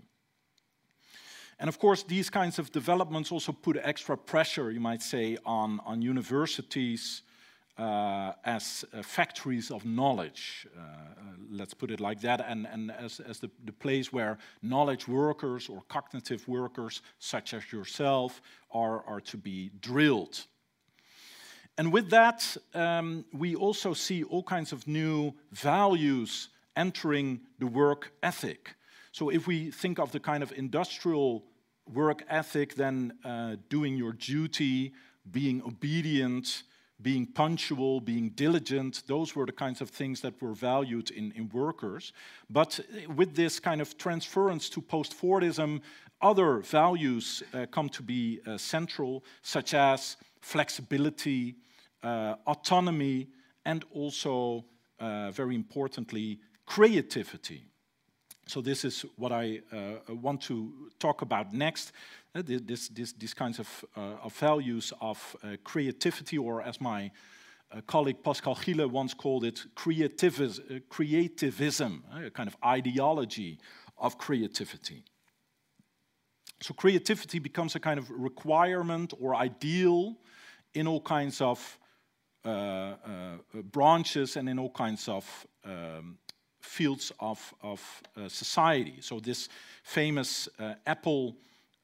[1.60, 5.78] And of course, these kinds of developments also put extra pressure, you might say, on,
[5.84, 7.22] on universities
[7.76, 10.84] uh, as uh, factories of knowledge, uh, uh
[11.50, 15.68] let's put it like that, and, and as, as the, the place where knowledge workers
[15.68, 20.46] or cognitive workers, such as yourself, are, are to be drilled.
[21.76, 28.12] And with that, um, we also see all kinds of new values entering the work
[28.22, 28.76] ethic.
[29.12, 31.44] So if we think of the kind of industrial
[31.92, 34.92] work ethic, then uh, doing your duty,
[35.30, 36.62] being obedient,
[37.02, 41.48] being punctual, being diligent, those were the kinds of things that were valued in, in
[41.48, 42.12] workers.
[42.48, 45.80] But uh, with this kind of transference to post Fordism,
[46.20, 51.56] other values uh, come to be uh, central, such as flexibility,
[52.02, 53.28] uh, autonomy,
[53.64, 54.64] and also,
[54.98, 57.69] uh, very importantly, creativity.
[58.50, 61.92] So this is what I uh, want to talk about next.
[62.34, 67.12] Uh, this, this, these kinds of, uh, of values of uh, creativity, or as my
[67.70, 73.60] uh, colleague Pascal Gielen once called it, creativis uh, creativism, a kind of ideology
[73.96, 75.04] of creativity.
[76.60, 80.16] So creativity becomes a kind of requirement or ideal
[80.74, 81.78] in all kinds of
[83.70, 86.18] branches and in all kinds of um,
[86.60, 88.96] fields of, of uh, society.
[89.00, 89.48] So this
[89.82, 91.36] famous uh, Apple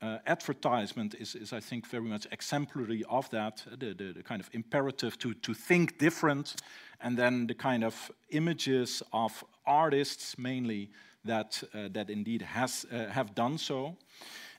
[0.03, 4.23] uh, advertisement is, is, I think, very much exemplary of that, uh, the, the, the,
[4.23, 6.57] kind of imperative to, to think different,
[7.01, 10.91] and then the kind of images of artists, mainly,
[11.25, 13.97] that, uh, that indeed has, uh, have done so.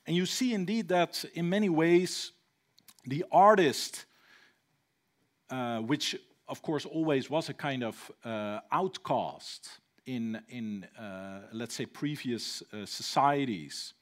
[0.08, 2.32] And you see indeed that in many ways,
[3.06, 4.06] the artist,
[5.86, 6.16] which
[6.48, 8.12] of course always was a kind of
[8.72, 13.94] outcast, in, in uh, let's say, previous uh, societies,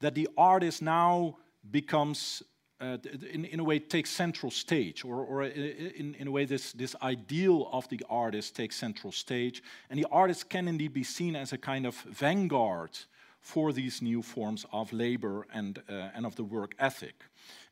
[0.00, 1.36] that the artist now
[1.70, 2.42] becomes,
[2.80, 2.96] uh,
[3.30, 6.96] in, in a way, takes central stage, or, or in, in a way, this, this
[7.02, 11.52] ideal of the artist takes central stage, and the artist can indeed be seen as
[11.52, 12.98] a kind of vanguard
[13.40, 17.24] for these new forms of labor and, uh, and of the work ethic.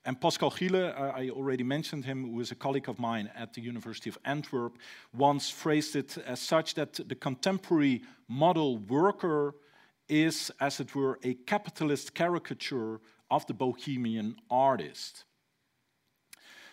[0.04, 3.52] And Pascal Gielen, uh, I already mentioned him, who is a colleague of mine at
[3.52, 4.78] the University of Antwerp,
[5.12, 9.54] once phrased it as such that the contemporary model worker
[10.08, 15.24] is, as it were, a capitalist caricature of the bohemian artist.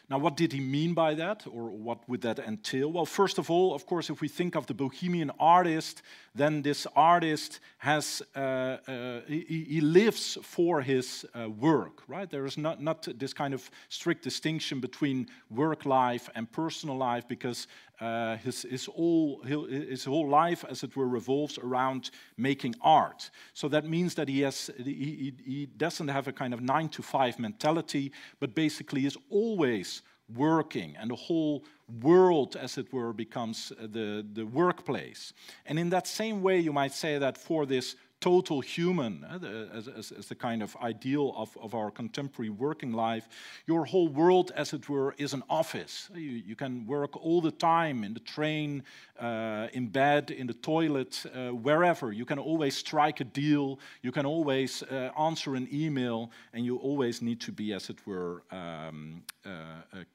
[0.07, 2.91] Now, what did he mean by that, or what would that entail?
[2.91, 6.03] Well, first of all, of course, if we think of the bohemian artist,
[6.35, 12.29] then this artist has uh, uh, he, he, lives for his uh, work, right?
[12.29, 17.27] There is not not this kind of strict distinction between work life and personal life
[17.27, 17.67] because
[17.99, 23.29] uh, his, his, whole, his whole life, as it were, revolves around making art.
[23.53, 27.01] So that means that he, has, he, he doesn't have a kind of nine to
[27.01, 30.01] five mentality, but basically is always
[30.33, 31.63] working, and the whole
[32.01, 35.33] world, as it were, becomes the, the workplace.
[35.67, 39.87] And in that same way, you might say that for this total human, uh, as,
[39.87, 43.27] as, as, the kind of ideal of, of our contemporary working life.
[43.67, 46.09] Your whole world, as it were, is an office.
[46.15, 48.83] You, you can work all the time in the train,
[49.19, 52.11] uh, in bed, in the toilet, uh, wherever.
[52.11, 56.77] You can always strike a deal, you can always uh, answer an email, and you
[56.77, 59.21] always need to be, as it were, um,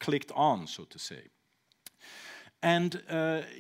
[0.01, 1.23] clicked on, so to say.
[2.61, 3.01] And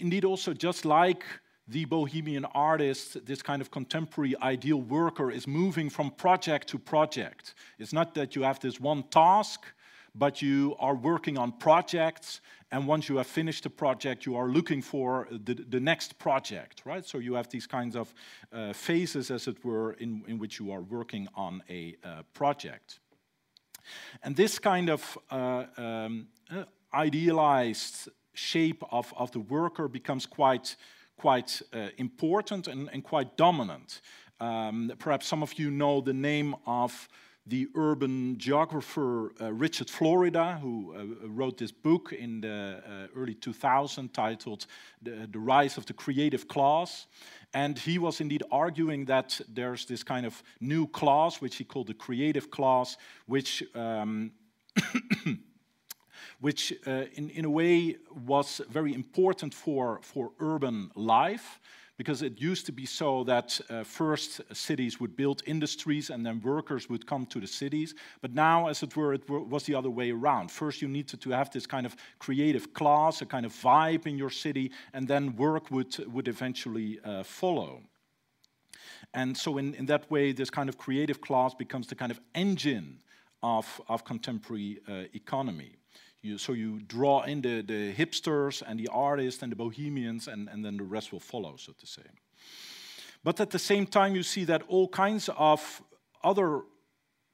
[0.00, 1.24] indeed, also, just like
[1.70, 7.54] the bohemian artist, this kind of contemporary ideal worker, is moving from project to project.
[7.78, 9.66] It's not that you have this one task,
[10.14, 12.40] but you are working on projects,
[12.72, 16.82] and once you have finished a project, you are looking for the, the next project,
[16.84, 17.06] right?
[17.06, 18.12] So you have these kinds of
[18.52, 22.98] uh, phases, as it were, in, in which you are working on a uh, project.
[24.22, 30.76] And this kind of uh, um, uh, idealized shape of, of the worker becomes quite
[31.20, 34.00] quite uh, important and, and, quite dominant.
[34.40, 37.08] Um, perhaps some of you know the name of
[37.46, 43.34] the urban geographer uh, Richard Florida, who uh, wrote this book in the uh, early
[43.34, 44.66] 2000s titled
[45.02, 47.06] the, the, Rise of the Creative Class.
[47.52, 51.88] And he was indeed arguing that there's this kind of new class, which he called
[51.88, 54.32] the creative class, which um,
[56.40, 61.60] which uh, in, in a way was very important for, for urban life
[62.00, 66.40] because it used to be so that uh, first cities would build industries and then
[66.40, 67.94] workers would come to the cities.
[68.22, 70.50] But now, as it were, it was the other way around.
[70.50, 74.16] First, you needed to have this kind of creative class, a kind of vibe in
[74.16, 77.82] your city, and then work would, would eventually uh, follow.
[79.12, 82.20] And so, in, in that way, this kind of creative class becomes the kind of
[82.34, 83.02] engine
[83.42, 85.79] of, of contemporary uh, economy.
[86.22, 90.48] You, so you draw in the, the hipsters and the artists and the bohemians, and,
[90.48, 92.02] and then the rest will follow, so to say.
[93.24, 95.82] But at the same time, you see that all kinds of
[96.22, 96.62] other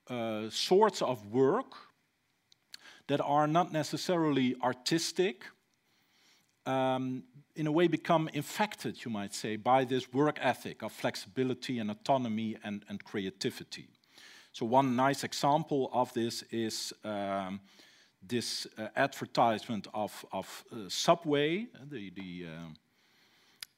[0.08, 1.72] uh, sorts of work
[3.08, 5.44] that are not necessarily artistic,
[6.64, 7.22] um,
[7.54, 11.90] in a way become infected, you might say, by this work ethic of flexibility and
[11.90, 13.88] autonomy and, and creativity.
[14.52, 17.60] So one nice example of this is um,
[18.22, 22.74] this uh, advertisement of, of uh, Subway, uh, the, the um,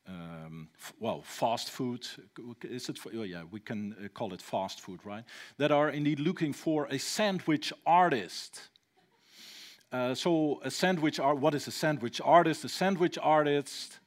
[0.09, 2.07] um, well, fast food,
[2.63, 5.25] is it, oh yeah, we can uh, call it fast food, right?
[5.59, 8.69] That are indeed looking for a sandwich artist.
[9.93, 12.65] Uh, so a sandwich art, what is a sandwich artist?
[12.65, 13.99] A sandwich artist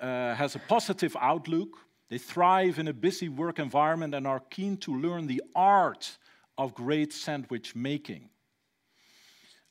[0.00, 1.78] uh, has a positive outlook.
[2.08, 6.18] They thrive in a busy work environment and are keen to learn the art
[6.58, 8.28] of great sandwich making.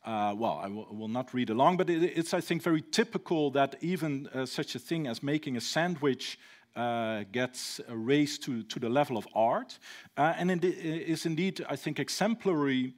[0.05, 3.75] Uh, well, I will not read along, but it, it's, I think, very typical that
[3.81, 6.39] even uh, such a thing as making a sandwich
[6.75, 9.77] uh, gets raised to, to the level of art.
[10.15, 12.93] Uh, and it is indeed, I think, exemplary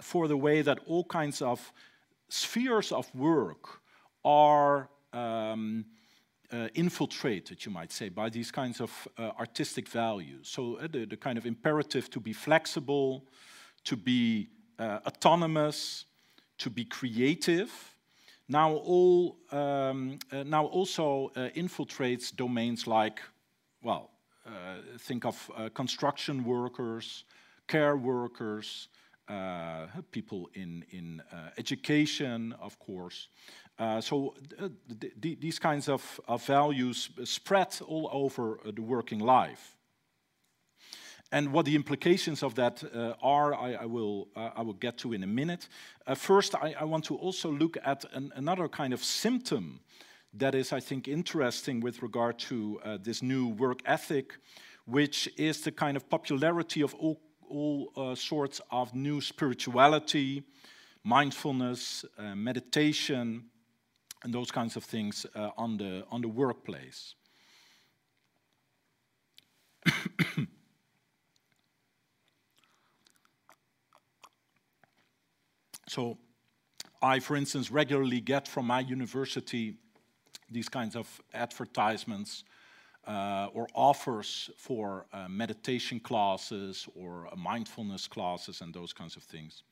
[0.00, 1.72] for the way that all kinds of
[2.28, 3.80] spheres of work
[4.24, 5.84] are um,
[6.52, 10.48] uh, infiltrated, you might say, by these kinds of uh, artistic values.
[10.48, 13.24] So uh, the, the, kind of imperative to be flexible,
[13.84, 16.04] to be uh, autonomous,
[16.58, 17.94] to be creative,
[18.48, 23.20] now, all, um, uh, now also uh, infiltrates domains like,
[23.82, 24.10] well,
[24.46, 24.50] uh,
[24.98, 27.24] think of uh, construction workers,
[27.66, 28.88] care workers,
[29.28, 33.28] uh, people in, in uh, education, of course.
[34.00, 34.34] so
[35.00, 39.73] th these kinds of, of values spread all over the working life.
[41.32, 44.98] And what the implications of that uh, are, I, I will, uh, I will get
[44.98, 45.68] to in a minute.
[46.06, 49.80] Uh, first, I, I, want to also look at an, another kind of symptom
[50.34, 54.38] that is, I think, interesting with regard to uh, this new work ethic,
[54.84, 60.44] which is the kind of popularity of all, all uh, sorts of new spirituality,
[61.02, 63.44] mindfulness, uh, meditation,
[64.22, 67.14] and those kinds of things on, the, on the workplace.
[75.94, 76.18] So
[77.00, 79.76] I, for instance, regularly get from my university
[80.50, 82.42] these kinds of advertisements
[83.06, 89.22] uh, or offers for uh, meditation classes or uh, mindfulness classes and those kinds of
[89.22, 89.62] things.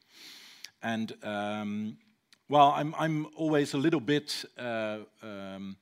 [0.80, 1.96] And um,
[2.48, 5.76] well, I'm, I'm always a little bit uh, um,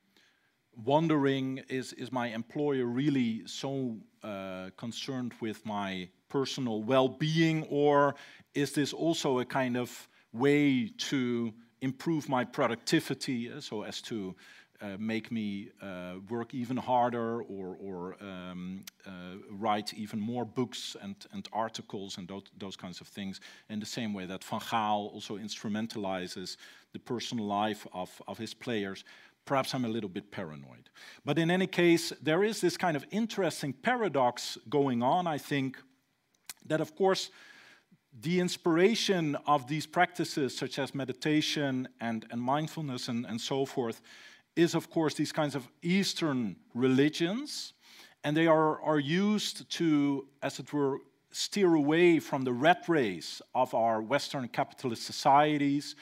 [0.87, 8.15] wondering is, is my employer really so uh, concerned with my personal well being, or
[8.55, 14.35] is this also a kind of way to improve my productivity uh, so as to
[14.83, 19.11] uh, make me uh, work even harder or, or um, uh,
[19.51, 23.85] write even more books and, and articles and those, those, kinds of things in the
[23.85, 26.57] same way that Van Gaal also instrumentalizes
[26.93, 29.05] the personal life of, of his players.
[29.45, 30.89] Perhaps I'm a little bit paranoid.
[31.27, 35.77] But in any case, there is this kind of interesting paradox going on, I think,
[36.67, 37.31] that of course
[38.19, 44.01] the inspiration of these practices, such as meditation and, and mindfulness and, and so forth,
[44.57, 47.73] is of course these kinds of Eastern religions,
[48.25, 50.99] and they are, are used to, as it were,
[51.31, 55.95] steer away from the rat race of our Western capitalist societies,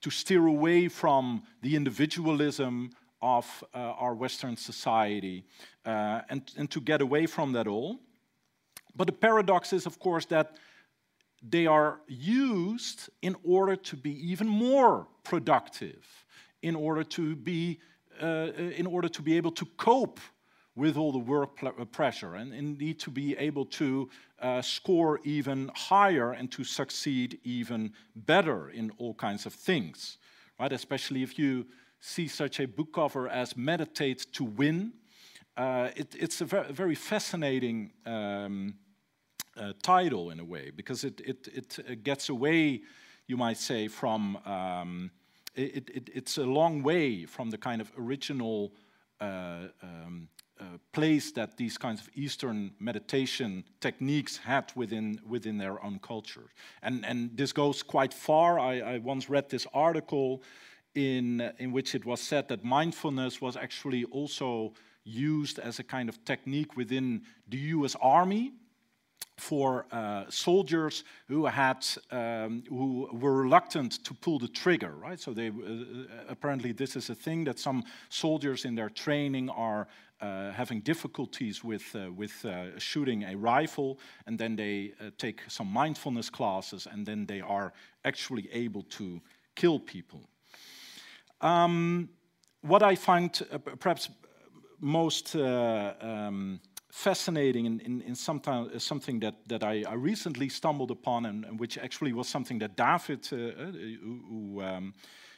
[0.00, 5.44] to steer away from the individualism of uh, our Western society,
[5.84, 7.98] uh, and, and to get away from that all.
[8.94, 10.56] But the paradox is, of course, that
[11.48, 16.04] they are used in order to be even more productive,
[16.62, 17.78] in order to be,
[18.20, 20.20] uh, in order to be able to cope
[20.74, 24.08] with all the work uh, pressure and indeed to be able to
[24.40, 30.18] uh, score even higher and to succeed even better in all kinds of things,
[30.60, 30.72] right?
[30.72, 31.66] Especially if you
[32.00, 34.92] see such a book cover as Meditate to Win,
[35.56, 38.74] uh, it, it's a ver very fascinating um,
[39.56, 42.82] uh, title in a way because it, it, it gets away,
[43.26, 45.10] you might say, from um,
[45.54, 48.72] it, it, it's a long way from the kind of original
[49.20, 50.28] uh, um,
[50.60, 56.48] uh, place that these kinds of Eastern meditation techniques had within, within their own culture.
[56.82, 58.58] And, and this goes quite far.
[58.58, 60.42] I, I once read this article
[60.94, 64.72] in, in which it was said that mindfulness was actually also
[65.04, 68.52] used as a kind of technique within the US Army
[69.38, 75.20] for uh, soldiers who had um, who were reluctant to pull the trigger, right?
[75.20, 75.52] So they uh,
[76.28, 79.88] apparently this is a thing that some soldiers in their training are
[80.20, 85.42] uh, having difficulties with uh, with uh, shooting a rifle, and then they uh, take
[85.48, 87.74] some mindfulness classes, and then they are
[88.04, 89.20] actually able to
[89.54, 90.20] kill people.
[91.42, 92.08] Um,
[92.62, 93.30] what I find
[93.78, 94.08] perhaps
[94.80, 96.60] most um,
[96.96, 101.44] fascinating and, in, in sometime, uh, something that, that I, I, recently stumbled upon and,
[101.44, 103.72] and, which actually was something that David, uh, uh,
[104.02, 104.94] who, um,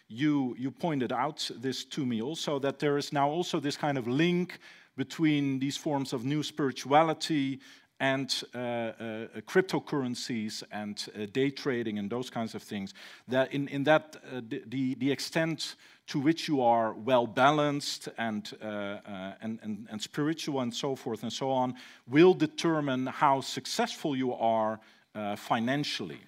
[0.06, 3.98] you, you pointed out this to me also, that there is now also this kind
[3.98, 4.60] of link
[4.96, 7.58] between these forms of new spirituality
[7.98, 8.92] and uh, uh,
[9.40, 12.94] cryptocurrencies and uh, day trading and those kinds of things.
[13.26, 14.16] That in, in that
[14.48, 15.74] the, the extent
[16.08, 20.96] to which you are well balanced and, uh, uh, and, and, and, spiritual and so
[20.96, 21.74] forth and so on
[22.08, 24.80] will determine how successful you are
[25.14, 26.20] uh, financially.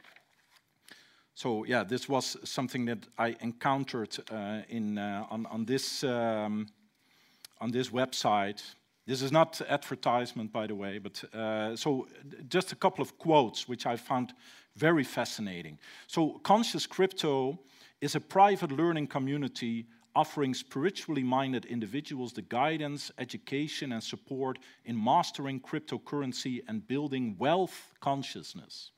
[1.35, 6.67] So yeah, this was something that I encountered uh, in, uh, on, on, this, um,
[7.59, 8.63] on this website.
[9.07, 12.07] This is not advertisement, by the way, but uh, so
[12.49, 14.35] just a couple of quotes which I found
[14.77, 15.79] very fascinating.
[16.07, 17.59] So conscious crypto
[18.01, 25.03] is a private learning community offering spiritually minded individuals the guidance, education, and support in
[25.03, 28.91] mastering cryptocurrency and building wealth consciousness.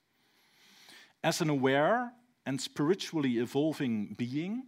[1.22, 2.12] As an aware
[2.46, 4.64] and spiritually evolving being,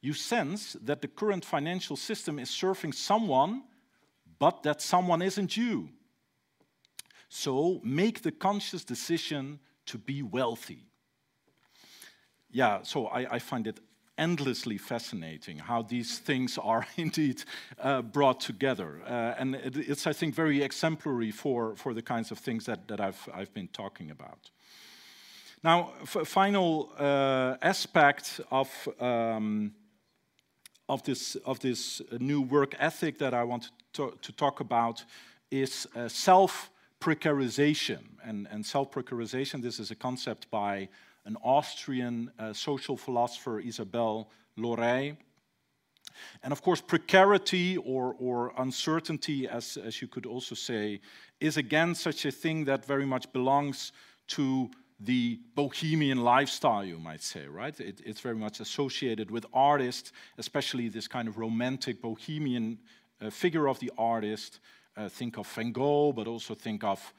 [0.00, 3.64] you sense that the current financial system is serving someone,
[4.38, 5.88] but that someone isn't you.
[7.28, 10.87] So make the conscious decision to be wealthy
[12.50, 13.80] yeah, so I, I, find it
[14.16, 17.44] endlessly fascinating how these things are indeed
[17.80, 19.00] uh, brought together.
[19.06, 22.88] Uh, and it, it's, I think, very exemplary for, for the kinds of things that,
[22.88, 24.50] that I've, I've been talking about.
[25.64, 28.70] Now, final uh, aspect of,
[29.00, 29.72] um,
[30.88, 35.04] of, this, of this new work ethic that I want to, to talk about
[35.50, 36.70] is uh, self
[37.00, 37.98] precarization.
[38.24, 40.88] And, and self precarization, this is a concept by
[41.28, 44.26] an Austrian uh, social philosopher, Isabell
[44.56, 45.16] Lorey.
[46.42, 51.00] And of course, precarity or, or uncertainty, as, as you could also say,
[51.38, 53.92] is again such a thing that very much belongs
[54.28, 54.70] to
[55.00, 57.78] the bohemian lifestyle, you might say, right?
[57.78, 62.78] It, it's very much associated with artists, especially this kind of romantic bohemian
[63.20, 64.60] uh, figure of the artist.
[64.96, 67.12] Uh, think of Van Gogh, but also think of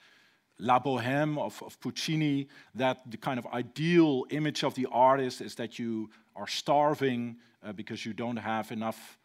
[0.60, 5.56] La Boheme of, of Puccini, that the kind of ideal image of the artist is
[5.56, 9.18] that you are starving uh, because you don't have enough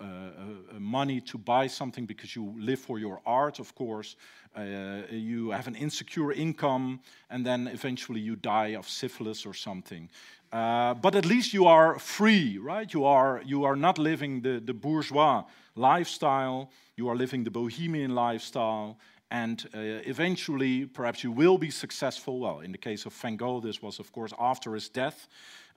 [0.00, 4.16] uh, uh, money to buy something because you live for your art, of course.
[4.56, 10.08] Uh, you have an insecure income, and then eventually you die of syphilis or something.
[10.52, 12.92] Uh, but at least you are free, right?
[12.94, 15.42] You are, you are not living the, the bourgeois
[15.74, 18.96] lifestyle, you are living the bohemian lifestyle,
[19.30, 22.38] and uh, eventually, perhaps you will be successful.
[22.38, 25.28] Well, in the case of Van Gogh, this was, of course, after his death.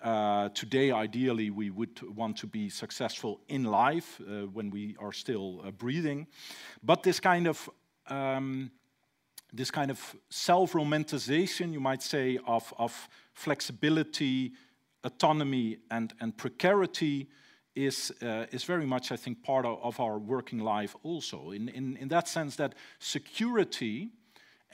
[0.01, 5.13] Uh, today, ideally, we would want to be successful in life uh, when we are
[5.13, 6.27] still uh, breathing.
[6.83, 7.69] But this kind of
[8.09, 8.71] um,
[9.53, 14.53] this kind of self-romanticization, you might say, of, of flexibility,
[15.03, 17.27] autonomy, and, and precarity
[17.77, 21.51] is, uh, is very much, I think, part of, of our working life also.
[21.51, 24.09] In, in, in that sense, that security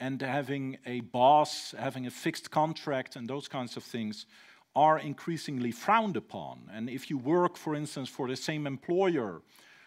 [0.00, 4.26] and having a boss, having a fixed contract, and those kinds of things
[4.74, 6.70] are increasingly frowned upon.
[6.72, 9.42] And if you work, for instance, for the same employer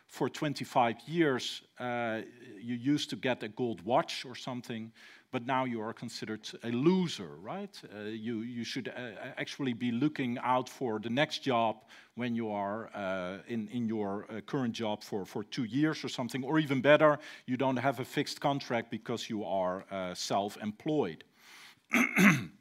[0.05, 2.22] for 25 years, uh,
[2.61, 4.91] you used to get a gold watch or something
[5.32, 7.82] but now you are considered a loser, right?
[7.93, 11.84] Uh, you, you should uh, actually be looking out for the next job
[12.15, 16.09] when you are uh, in, in your uh, current job for, for two years or
[16.09, 20.57] something, or even better, you don't have a fixed contract because you are uh, self
[20.61, 21.23] employed.
[21.91, 22.51] and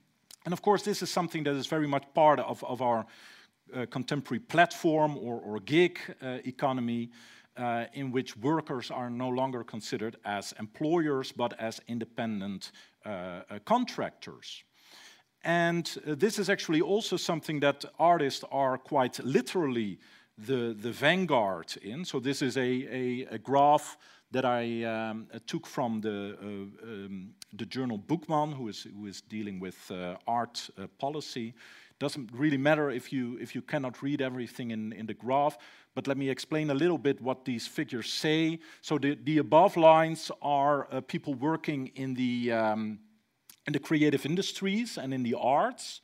[0.52, 3.06] of course, this is something that is very much part of, of our
[3.74, 5.98] uh, contemporary platform or, or gig
[6.44, 7.10] economy.
[7.56, 12.72] Uh, in which workers are no longer considered as employers but as independent
[13.04, 14.64] uh, uh contractors.
[15.44, 19.98] And uh, this is actually also something that artists are quite literally
[20.36, 22.04] the, the vanguard in.
[22.04, 23.96] So this is a, a, a graph
[24.32, 29.20] that I um, took from the, uh, um, the journal Boekman, who is, who is
[29.20, 31.54] dealing with uh, art uh, policy.
[31.98, 35.56] Doesn't really matter if you, if you cannot read everything in, in the graph,
[35.94, 38.58] but let me explain a little bit what these figures say.
[38.82, 42.98] So the, the above lines are uh, people working in the, um,
[43.66, 46.02] in the creative industries and in the arts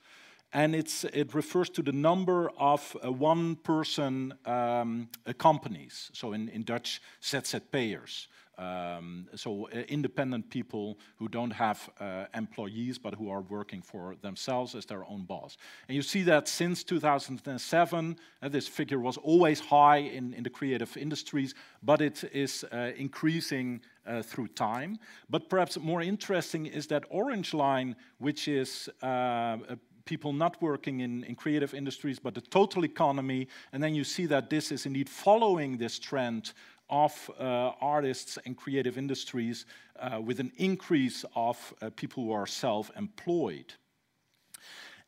[0.53, 6.11] and it's, it refers to the number of uh, one-person um, uh, companies.
[6.13, 8.27] So in, in Dutch, ZZP'ers.
[8.59, 14.15] Um, so uh, independent people who don't have uh, employees but who are working for
[14.21, 15.57] themselves as their own boss.
[15.89, 20.51] And you see that since 2007, uh, this figure was always high in, in the
[20.51, 24.99] creative industries, but it is uh, increasing uh, through time.
[25.31, 29.57] But perhaps more interesting is that orange line, which is uh,
[30.05, 33.49] people not working in, in creative industries, but the total economy.
[33.73, 36.53] And then you see that this is indeed following this trend
[36.93, 39.65] of uh, artists and creative industries
[39.99, 43.73] uh, with an increase of uh, people who are self-employed.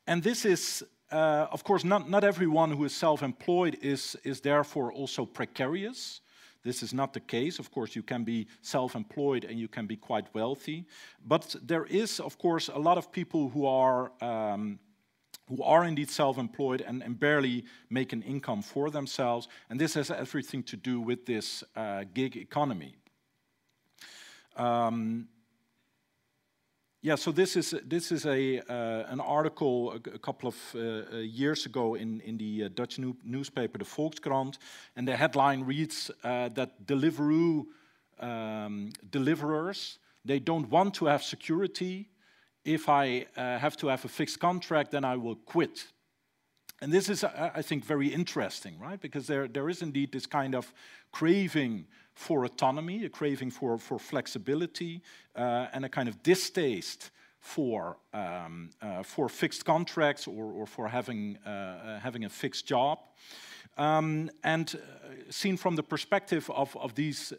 [0.07, 0.83] And this is,
[1.13, 6.23] uh, of course, not, not everyone who is self-employed is, is therefore also precarious.
[6.63, 7.59] This is not the case.
[7.59, 10.87] Of course, you can be self employed and you can be quite wealthy.
[11.27, 14.11] But there is, of course, a lot of people who are.
[14.23, 14.79] Um,
[15.49, 20.11] who are indeed self-employed and, and, barely make an income for themselves, and this has
[20.11, 22.95] everything to do with this uh, gig economy.
[24.57, 25.29] Um,
[27.03, 30.79] yeah, so this is this is a uh, an article a, a couple of uh,
[30.79, 34.57] uh, years ago in in the uh, Dutch new newspaper, the Volkskrant,
[34.97, 37.67] and the headline reads uh, that Deliveroo
[38.21, 42.09] um, deliverers they don't want to have security.
[42.65, 45.87] If I uh, have to have a fixed contract, then I will quit.
[46.81, 49.01] And this is, I think, very interesting, right?
[49.01, 50.73] Because there, there is indeed this kind of
[51.13, 55.03] craving for autonomy, a craving for, for flexibility,
[55.37, 60.89] uh, and a kind of distaste for, um, uh, for fixed contracts or, or for
[60.89, 62.99] having, uh, uh having a fixed job.
[63.77, 67.33] Um, and uh, seen from the perspective of, of these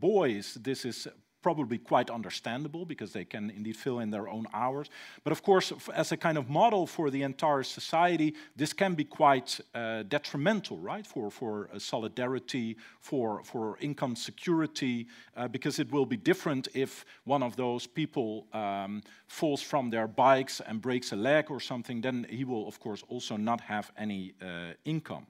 [0.00, 1.08] boys, this is
[1.42, 4.88] probably quite understandable because they can indeed fill in their own hours.
[5.24, 9.04] But of course, as a kind of model for the entire society, this can be
[9.04, 15.90] quite uh, detrimental, right, for, for uh, solidarity, for, for income security, uh, because it
[15.92, 21.12] will be different if one of those people um, falls from their bikes and breaks
[21.12, 25.26] a leg or something, then he will, of course, also not have any uh, income.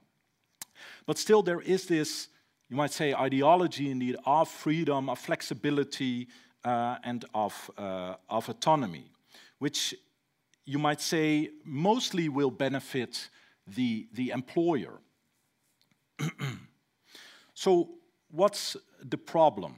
[1.05, 2.29] But still, there is this
[2.69, 6.27] you might say, ideology indeed of freedom, of flexibility,
[6.63, 9.11] uh, and of, uh, of autonomy,
[9.57, 9.95] which
[10.65, 13.29] you might say mostly will benefit
[13.65, 14.99] the, the employer.
[17.53, 17.89] so,
[18.29, 19.75] what's the problem?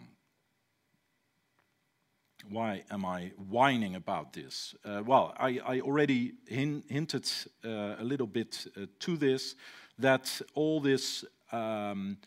[2.50, 4.76] Why am I whining about this?
[4.84, 7.32] Uh, well, I, I already hin hinted
[7.64, 9.56] uh, a little bit uh, to this
[10.00, 12.18] that all this um,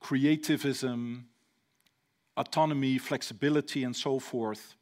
[0.00, 1.26] creativism,
[2.36, 4.74] autonomy, flexibility, and so forth,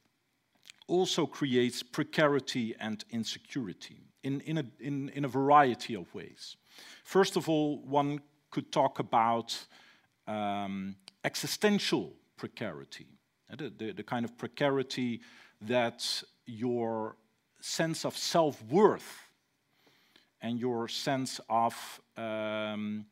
[0.86, 6.56] also creates precarity and insecurity in, in, a, in, in a variety of ways.
[7.04, 9.56] First of all, one could talk about
[10.26, 13.06] um, existential precarity,
[13.52, 15.20] uh, the, the, the, kind of precarity
[15.60, 17.16] that your
[17.60, 19.30] sense of self worth
[20.40, 23.06] and your sense of um,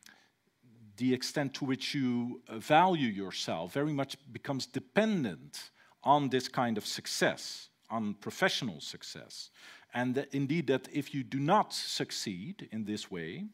[0.97, 5.71] the extent to which you uh, value yourself very much becomes dependent
[6.03, 9.51] on this kind of success, on professional success.
[9.93, 13.45] And that indeed, that if you do not succeed in this way,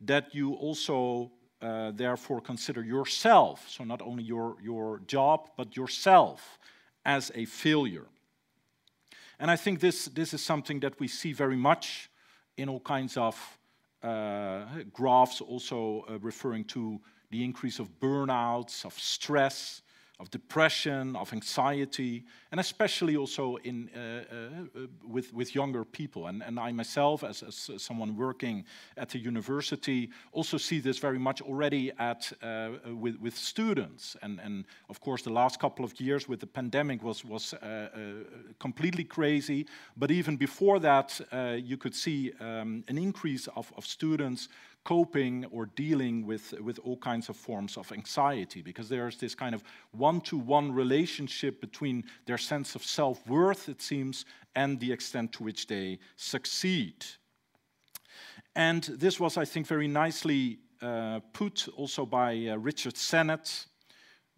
[0.00, 1.30] that you also
[1.60, 6.58] uh, therefore consider yourself, so not only your, your job, but yourself,
[7.04, 8.06] as a failure.
[9.38, 12.10] And I think this, this is something that we see very much
[12.56, 13.58] in all kinds of
[14.02, 17.00] graphs also uh, referring to
[17.30, 19.81] the increase of burnouts, of stress,
[20.22, 26.28] of depression, of anxiety, and especially also in, uh, uh, with, with younger people.
[26.28, 28.64] And, and I myself, as, as someone working
[28.96, 34.16] at the university, also see this very much already at, uh, with, with students.
[34.22, 37.66] And, and of course, the last couple of years with the pandemic was, was uh,
[37.66, 37.88] uh,
[38.60, 39.66] completely crazy.
[39.96, 44.48] But even before that, uh, you could see um, an increase of, of students
[44.84, 49.54] coping or dealing with, with all kinds of forms of anxiety because there's this kind
[49.54, 49.62] of
[49.92, 55.32] one to one relationship between their sense of self worth, it seems, and the extent
[55.32, 57.04] to which they succeed.
[58.54, 63.66] And this was, I think, very nicely uh, put also by uh, Richard Sennett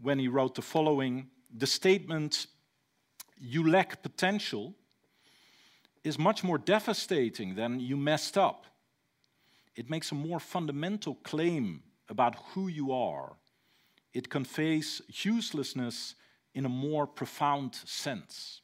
[0.00, 2.46] when he wrote the following The statement,
[3.38, 4.74] you lack potential,
[6.04, 8.66] is much more devastating than you messed up.
[9.74, 13.36] It makes a more fundamental claim about who you are.
[14.14, 16.14] It conveys uselessness
[16.54, 18.60] in a more profound sense.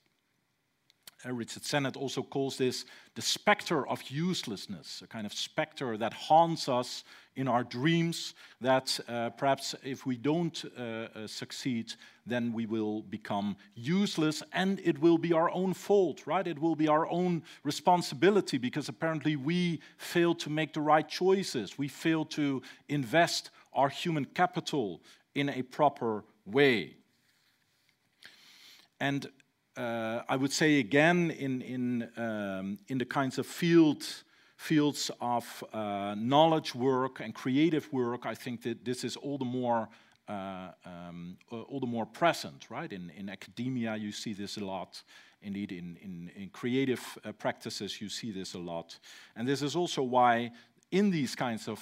[1.27, 6.15] Uh, Richard Sennett also calls this the specter of uselessness, a kind of specter that
[6.15, 7.05] haunts us
[7.37, 11.93] in our dreams, that uh, perhaps if we don't uh, uh, succeed,
[12.25, 16.47] then we will become useless and it will be our own fault, right?
[16.47, 21.77] It will be our own responsibility because apparently we failed to make the right choices.
[21.77, 25.03] We failed to invest our human capital
[25.35, 26.97] in a proper way.
[28.99, 29.27] And
[29.77, 34.05] uh, I would say again, in, in, um, in the kinds of field,
[34.57, 39.45] fields of uh, knowledge work and creative work, I think that this is all the
[39.45, 39.89] more
[40.31, 42.93] uh, um, all the more present, right?
[42.93, 45.03] In, in academia, you see this a lot.
[45.43, 48.97] Indeed, in, in, in creative uh, practices, you see this a lot.
[49.35, 50.53] And this is also why,
[50.93, 51.81] in these kinds of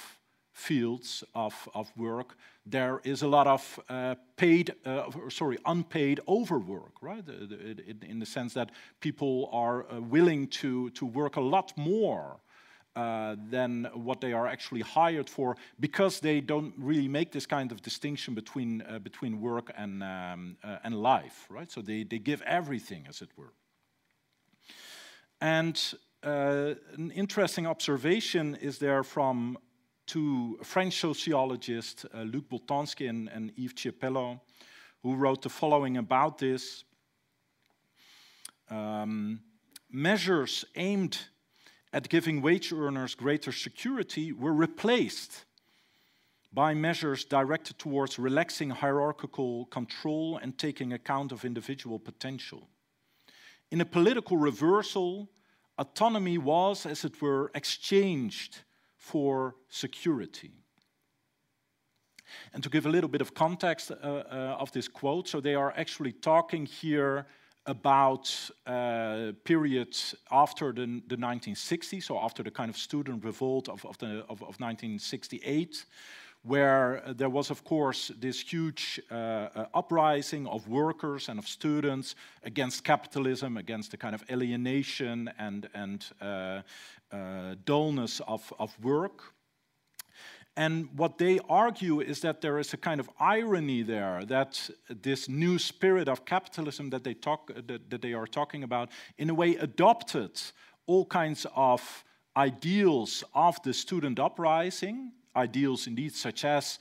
[0.53, 2.37] fields of, of work,
[2.71, 7.25] there is a lot of uh, paid, uh, sorry, unpaid overwork, right?
[8.03, 12.41] In the sense that people are uh, willing to, to work a lot more
[12.97, 17.71] uh, than what they are actually hired for because they don't really make this kind
[17.73, 21.71] of distinction between, uh, between work and, um, uh, and life, right?
[21.71, 23.53] So they, they give everything, as it were.
[25.41, 25.81] And
[26.25, 29.57] an interesting observation is there from
[30.09, 34.41] two French sociologists, uh, Luc Boltanski and, and Yves Chiapello,
[35.03, 36.85] who wrote the following about this.
[38.71, 39.41] Um,
[39.91, 41.19] measures aimed
[41.93, 45.45] at giving wage earners greater security were replaced
[46.53, 52.69] by measures directed towards relaxing hierarchical control and taking account of individual potential.
[53.71, 55.29] In a political reversal,
[55.79, 58.63] autonomy was, as it were, exchanged
[58.99, 60.51] for security.
[62.53, 65.55] And to give a little bit of context uh, uh, of this quote, so they
[65.55, 67.27] are actually talking here
[67.65, 73.85] about uh, periods after the, the 1960s, so after the kind of student revolt of,
[73.85, 75.85] of, the, of, of 1968,
[76.43, 81.47] where uh, there was, of course, this huge uh, uh, uprising of workers and of
[81.47, 82.15] students
[82.45, 86.63] against capitalism, against the kind of alienation and, and uh,
[87.65, 89.35] dullness of, of work.
[90.57, 95.29] And what they argue is that there is a kind of irony there that this
[95.29, 99.35] new spirit of capitalism that they, talk, that, that they are talking about, in a
[99.35, 100.33] way, adopted
[100.87, 102.05] all kinds of
[102.37, 105.13] ideals of the student uprising,
[105.43, 106.79] ideals indeed such as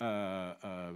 [0.00, 0.54] uh, uh,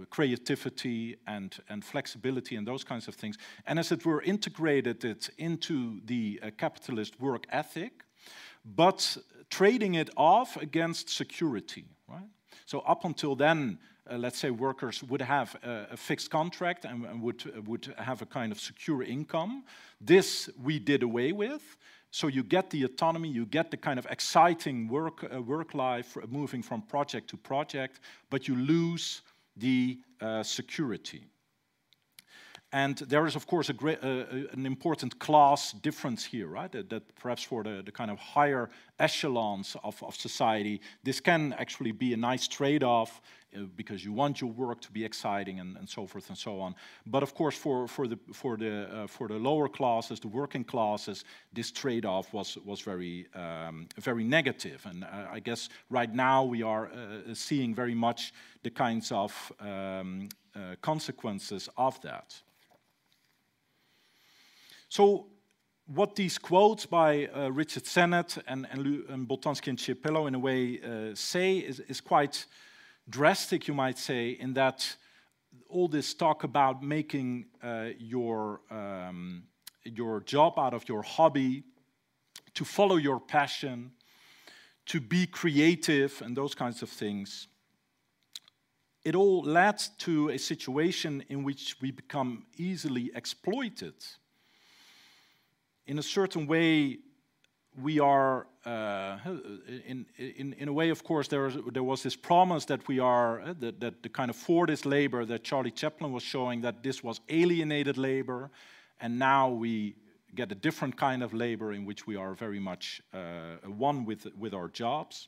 [0.09, 3.37] creativity and, and flexibility and those kinds of things,
[3.67, 8.03] and as it were, integrated it into the uh, capitalist work ethic,
[8.63, 9.17] but
[9.49, 11.85] trading it off against security.
[12.07, 12.29] Right?
[12.65, 13.77] So up until then,
[14.09, 18.21] uh, let's say workers would have a, a fixed contract and, and would, would have
[18.21, 19.63] a kind of secure income.
[20.01, 21.77] This we did away with.
[22.11, 26.15] So you get the autonomy, you get the kind of exciting work, uh, work life
[26.17, 27.99] uh, moving from project to project,
[28.29, 29.21] but you lose
[29.57, 31.25] the uh, security.
[32.75, 36.69] And there is, of course, great, uh, an important class difference here, right?
[36.73, 38.69] That, that perhaps for the, the, kind of higher
[38.99, 43.21] echelons of, of society, this can actually be a nice trade off
[43.55, 46.59] uh, because you want your work to be exciting and, and, so forth and so
[46.59, 46.75] on.
[47.05, 50.65] But of course, for, for, the, for, the, uh, for the lower classes, the working
[50.65, 51.23] classes,
[51.53, 54.85] this trade off was, was very, um, very negative.
[54.85, 59.53] And uh, I guess right now we are uh, seeing very much the kinds of
[59.61, 62.35] um, uh, consequences of that.
[64.95, 65.25] So
[65.87, 70.39] what these quotes by uh, Richard Sennett and, and, and Boltanski and Chiapello in a
[70.39, 72.45] way uh, say is, is, quite
[73.09, 74.95] drastic, you might say, in that
[75.67, 79.43] all this talk about making uh, your, um,
[79.83, 81.65] your job out of your hobby,
[82.53, 83.91] to follow your passion,
[84.85, 87.49] to be creative, and those kinds of things,
[89.03, 93.95] it all led to a situation in which we become easily exploited
[95.87, 96.99] in a certain way,
[97.81, 99.17] we are, uh,
[99.85, 102.99] in, in, in a way, of course, there, is, there was this promise that we
[102.99, 106.81] are, uh, that, that the kind of Fordist labor that Charlie Chaplin was showing, that
[106.81, 108.49] this was alienated labor,
[108.99, 109.95] and now we
[110.33, 114.27] get a different kind of labor in which we are very much uh, one with,
[114.37, 115.27] with our jobs.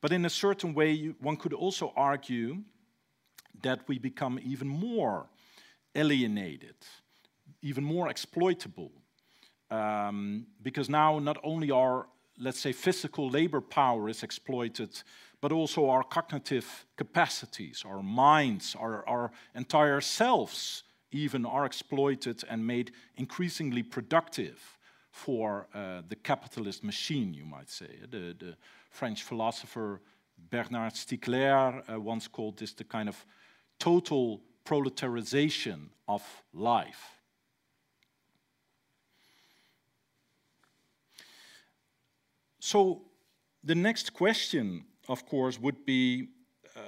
[0.00, 2.62] But in a certain way, one could also argue
[3.62, 5.28] that we become even more
[5.94, 6.74] alienated,
[7.62, 8.92] even more exploitable
[9.72, 12.06] um, because now not only our,
[12.38, 15.02] let's say, physical labor power is exploited,
[15.40, 22.66] but also our cognitive capacities, our minds, our, our entire selves even are exploited and
[22.66, 24.78] made increasingly productive
[25.10, 27.98] for uh, the capitalist machine, you might say.
[28.10, 28.56] The, the
[28.90, 30.00] French philosopher
[30.50, 33.26] Bernard Stiegler uh, once called this the kind of
[33.78, 37.11] total proletarization of life.
[42.64, 43.02] So
[43.64, 46.28] the next question, of course, would be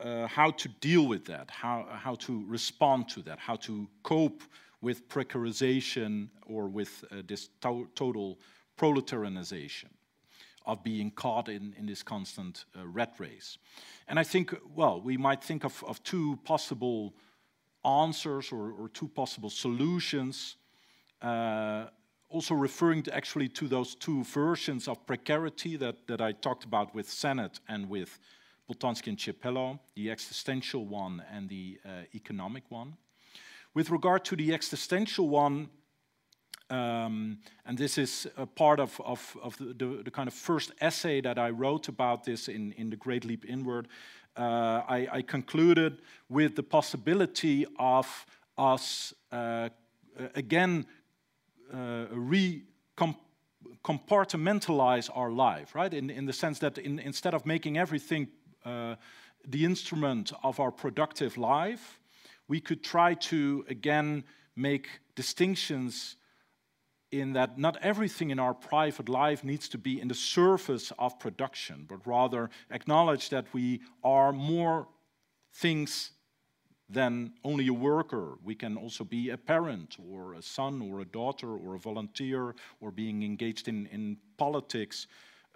[0.04, 4.44] uh, how to deal with that, how, how to respond to that, how to cope
[4.80, 8.38] with precarization or with uh, this to total
[8.78, 9.88] proletarianization
[10.64, 13.58] of being caught in, in this constant uh, rat race.
[14.06, 17.16] And I think, well, we might think of, of two possible
[17.84, 20.54] answers or, or two possible solutions.
[21.20, 21.86] Uh,
[22.34, 26.92] also referring to actually to those two versions of precarity that, that I talked about
[26.92, 28.18] with Sennett and with
[28.68, 32.96] Boltanski and Chiapello, the existential one and the uh, economic one.
[33.72, 35.68] With regard to the existential one,
[36.70, 40.72] um, and this is a part of, of, of the, the, the, kind of first
[40.80, 43.86] essay that I wrote about this in, in The Great Leap Inward,
[44.36, 48.26] uh, I, I, concluded with the possibility of
[48.58, 49.68] us uh,
[50.34, 50.86] again
[51.74, 55.92] uh, re-compartmentalize our life, right?
[55.92, 58.28] In, in the sense that in, instead of making everything
[58.64, 58.94] uh,
[59.46, 61.98] the instrument of our productive life,
[62.48, 64.24] we could try to, again,
[64.56, 66.16] make distinctions
[67.10, 71.18] in that not everything in our private life needs to be in the service of
[71.18, 74.88] production, but rather acknowledge that we are more
[75.52, 76.10] things
[76.88, 78.38] than only a worker.
[78.44, 82.54] We can also be a parent or a son or a daughter or a volunteer
[82.80, 85.06] or being engaged in, in politics,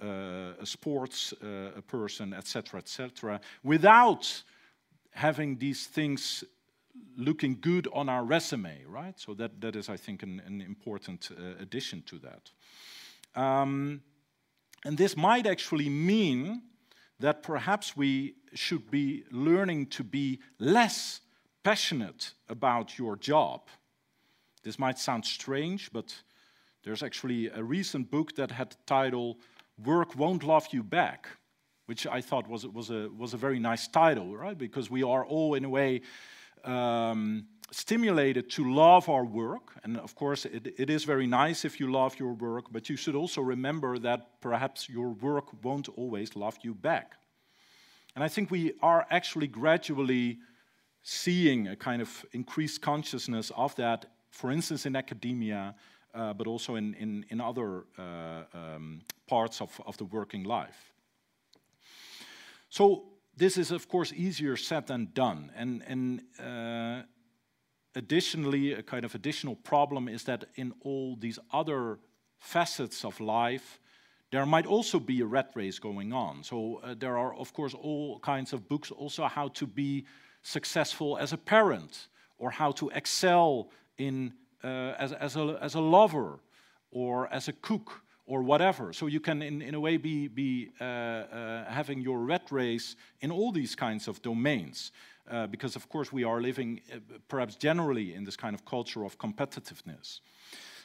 [0.02, 4.42] uh, a sports uh, a person, etc., etc., without
[5.10, 6.44] having these things
[7.16, 9.18] looking good on our resume, right?
[9.18, 13.40] So that, that is, I think, an, an important uh, addition to that.
[13.40, 14.02] Um,
[14.84, 16.62] and this might actually mean
[17.20, 21.20] that perhaps we should be learning to be less
[21.62, 23.62] passionate about your job.
[24.62, 26.14] This might sound strange, but
[26.84, 29.38] there's actually a recent book that had the title
[29.84, 31.28] Work Won't Love You Back,
[31.86, 34.56] which I thought was, was, a, was a very nice title, right?
[34.56, 36.02] Because we are all, in a way,
[36.64, 39.78] um, stimulated to love our work.
[39.84, 42.96] And of course, it, it is very nice if you love your work, but you
[42.96, 47.14] should also remember that perhaps your work won't always love you back.
[48.14, 50.38] And I think we are actually gradually
[51.02, 55.74] seeing a kind of increased consciousness of that, for instance, in academia,
[56.14, 60.92] uh, but also in, in, in other uh, um, parts of, of the working life.
[62.70, 63.04] So
[63.36, 65.52] this is, of course, easier said than done.
[65.54, 67.02] And, and uh,
[67.98, 71.98] additionally, a kind of additional problem is that in all these other
[72.38, 73.80] facets of life,
[74.30, 76.44] there might also be a rat race going on.
[76.44, 80.04] So uh, there are, of course, all kinds of books also how to be
[80.42, 84.32] successful as a parent or how to excel in,
[84.62, 86.40] uh, as, as, a, as a lover
[86.90, 88.92] or as a cook or whatever.
[88.92, 92.96] So you can, in, in a way, be, be uh, uh, having your rat race
[93.20, 94.92] in all these kinds of domains.
[95.30, 96.96] Uh, because, of course, we are living uh,
[97.28, 100.20] perhaps generally in this kind of culture of competitiveness.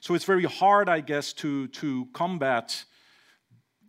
[0.01, 2.83] So it's very hard, I guess, to, to combat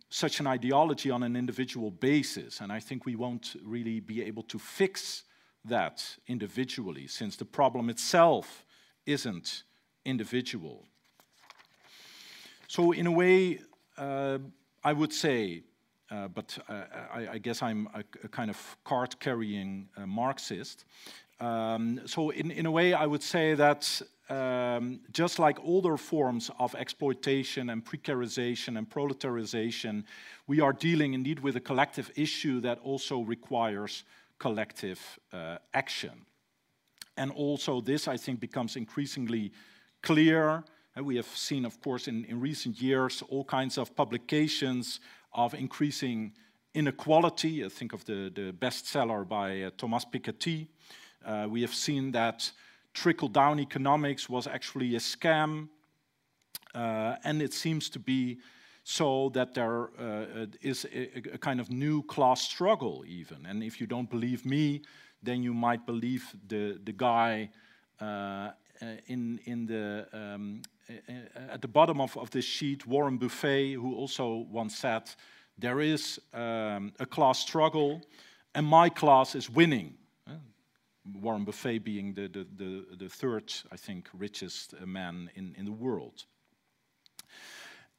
[0.09, 2.61] such an ideology on an individual basis.
[2.61, 5.23] And I think we won't really be able to fix
[5.65, 8.65] that individually, since the problem itself
[9.05, 9.63] isn't
[10.05, 10.85] individual.
[12.67, 13.59] So, in a way,
[13.97, 14.37] uh,
[14.83, 15.63] I would say,
[16.15, 20.85] uh, but uh, I, I, guess I'm a, a kind of card carrying uh, Marxist.
[21.39, 26.49] Um, so, in, in a way, I would say that um, just like older forms
[26.57, 30.03] of exploitation and precarization and proletarization,
[30.47, 34.03] we are dealing indeed with a collective issue that also requires
[34.39, 34.99] collective
[35.33, 36.25] uh, action.
[37.17, 39.51] And also, this I think becomes increasingly
[40.01, 40.63] clear
[40.95, 45.01] And we have seen, of course, in, in recent years, all kinds of publications
[45.35, 46.33] of increasing
[46.73, 47.63] inequality.
[47.63, 50.67] I think of the, the bestseller by uh, Thomas Piketty.
[51.23, 52.51] Uh, we have seen that
[52.93, 55.67] trickle down economics was actually a scam,
[56.73, 58.37] uh, and it seems to be
[58.83, 63.45] so that there uh, is a, a, kind of new class struggle, even.
[63.47, 64.81] And if you don't believe me,
[65.23, 67.49] then you might believe the, the guy
[67.99, 68.51] uh,
[69.07, 70.61] in, in the, um,
[71.49, 75.09] at the bottom of, of this sheet, Warren Buffett, who also once said,
[75.57, 78.01] there is um, a class struggle,
[78.53, 79.95] and my class is winning.
[81.21, 85.71] Warren Buffett being the, the, the, the, third, I think, richest man in, in the
[85.71, 86.25] world.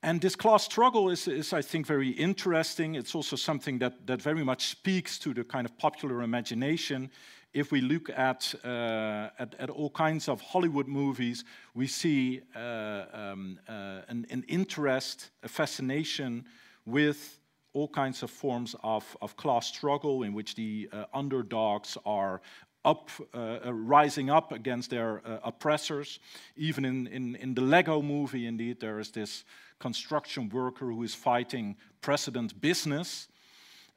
[0.03, 2.95] And this class struggle is, is, I think, very interesting.
[2.97, 7.11] It's also something that, that very much speaks to the kind of popular imagination.
[7.57, 11.43] If we look at, uh, at, at, all kinds of Hollywood movies,
[11.75, 16.45] we see uh, um, uh, an, an, interest, a fascination
[16.85, 17.41] with
[17.73, 22.43] all kinds of forms of, of class struggle in which the uh, underdogs are
[22.85, 26.19] up, uh, uh, rising up against their oppressors.
[26.57, 29.45] Even in, in, in the Lego movie, indeed, there is this
[29.79, 33.29] construction worker who is fighting President Business.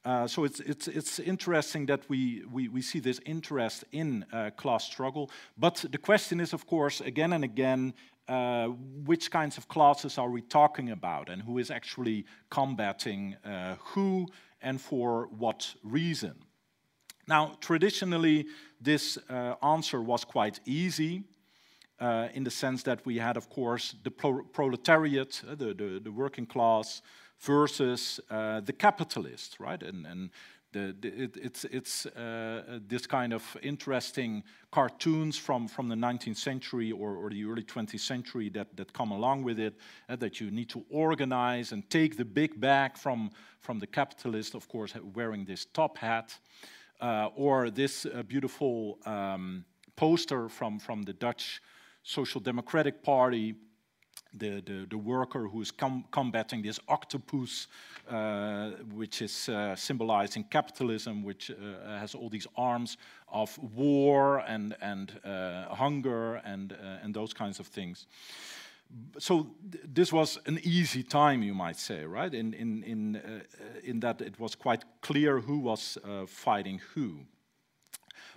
[0.06, 4.50] Uh, so it's, it's, it's interesting that we, we, we see this interest in uh,
[4.52, 5.30] class struggle.
[5.58, 7.94] But the question is, of course, again and again,
[8.28, 13.36] uh, which kinds of classes are we talking about and who is actually combating
[13.80, 14.28] who
[14.62, 16.36] and for what reason?
[17.30, 18.48] Now, traditionally,
[18.82, 21.24] this uh, answer was quite easy
[22.00, 26.02] uh, in the sense that we had, of course, the pro proletariat, uh, the, the,
[26.04, 27.04] the, working class,
[27.40, 29.82] versus uh, the capitalists, right?
[29.82, 30.30] And, and
[30.72, 36.38] the, the, it, it's, it's uh, this kind of interesting cartoons from, from the 19th
[36.38, 39.76] century or, or the early 20th century that, that come along with it,
[40.10, 43.32] uh, that you need to organize and take the big bag from,
[43.62, 46.38] from the capitalist, of course, wearing this top hat.
[47.02, 49.64] Uh, or this uh, beautiful um,
[49.96, 51.62] poster from, from the Dutch
[52.04, 53.56] Social Democratic Party,
[54.34, 57.68] the, the, the worker who is com combating this octopus,
[58.10, 62.98] uh, which is uh, symbolizing capitalism, which uh, has all these arms
[63.32, 68.08] of war and, and uh, hunger and, and those kinds of things
[69.18, 72.34] so th this was an easy time, you might say, right?
[72.34, 73.44] In, in, in, uh,
[73.84, 77.20] in that it was quite clear who was uh, fighting who.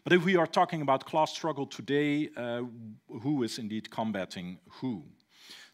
[0.04, 2.62] But if we are talking about class struggle today, uh,
[3.22, 5.04] who is indeed combating who?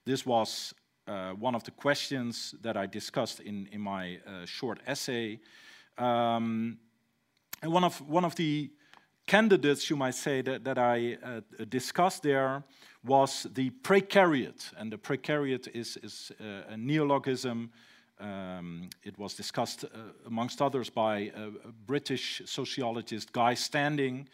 [0.08, 0.72] This was
[1.06, 5.38] uh, one of the questions that I discussed in, in my uh, short essay.
[5.98, 6.78] Um,
[7.60, 8.70] and one of, one of the
[9.26, 12.64] candidates, you might say, that, that I uh, discussed there
[13.04, 14.72] was the precariat.
[14.78, 17.70] And the precariat is, is uh, a neologism.
[18.18, 19.88] Um, it was discussed, uh,
[20.24, 21.50] amongst others, by a,
[21.86, 24.26] British sociologist, Guy Standing.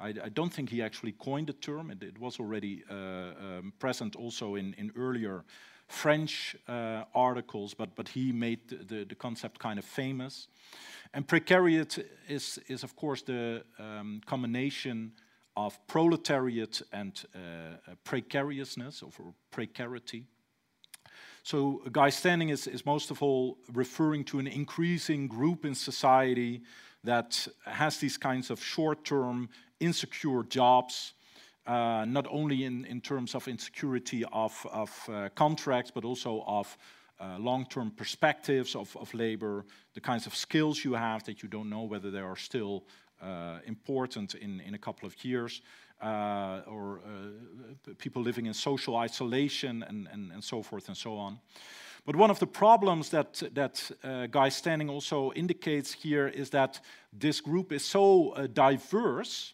[0.00, 1.90] I, I, don't think he actually coined the term.
[1.90, 5.44] It, it was already uh, um, present also in, in earlier
[5.88, 10.48] French uh, articles, but, but he made the, the concept kind of famous.
[11.12, 15.12] And precariat is, is of course, the um, combination
[15.56, 20.24] of proletariat and uh, uh precariousness or precarity.
[21.42, 26.62] So Guy Standing is, is most of all referring to an increasing group in society
[27.02, 29.48] that has these kinds of short-term
[29.80, 31.14] insecure jobs,
[31.66, 36.78] uh, not only in, in terms of insecurity of, of uh, contracts, but also of
[37.20, 39.64] uh, long-term perspectives of, of labor,
[39.94, 42.84] the kinds of skills you have that you don't know whether they are still
[43.20, 45.60] uh, important in, in a couple of years,
[46.02, 51.16] uh, or uh, people living in social isolation and, and, and so forth and so
[51.16, 51.38] on.
[52.06, 56.80] But one of the problems that, that uh, Guy Standing also indicates here is that
[57.12, 59.52] this group is so uh, diverse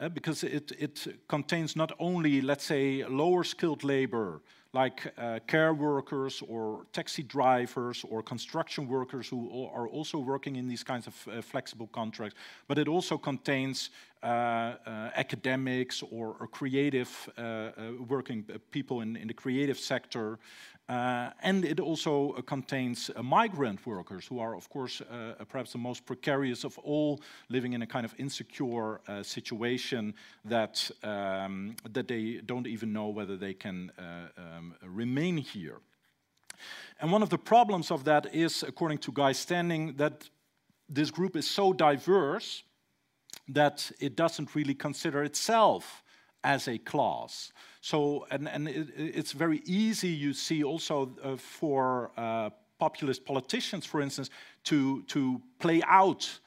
[0.00, 4.40] uh, because it, it contains not only, let's say, lower skilled labor,
[4.72, 10.68] like uh, care workers or taxi drivers or construction workers who are also working in
[10.68, 12.36] these kinds of uh, flexible contracts.
[12.68, 13.90] But it also contains
[14.22, 17.70] academics or, or creative uh, uh,
[18.08, 20.38] working people in, in the creative sector
[20.88, 25.44] uh, and it also uh, contains uh, migrant workers who are, of course, uh, uh,
[25.44, 30.14] perhaps the most precarious of all, living in a kind of insecure uh, situation
[30.44, 35.78] that, um, that they don't even know whether they can um, remain here.
[37.00, 40.30] And one of the problems of that is, according to Guy Standing, that
[40.88, 42.62] this group is so diverse
[43.48, 46.02] that it doesn't really consider itself
[46.42, 47.52] as a class.
[47.80, 53.86] So, and, and it, it's very easy, you see, also uh, for uh, populist politicians,
[53.86, 54.30] for instance,
[54.64, 56.40] to, to play out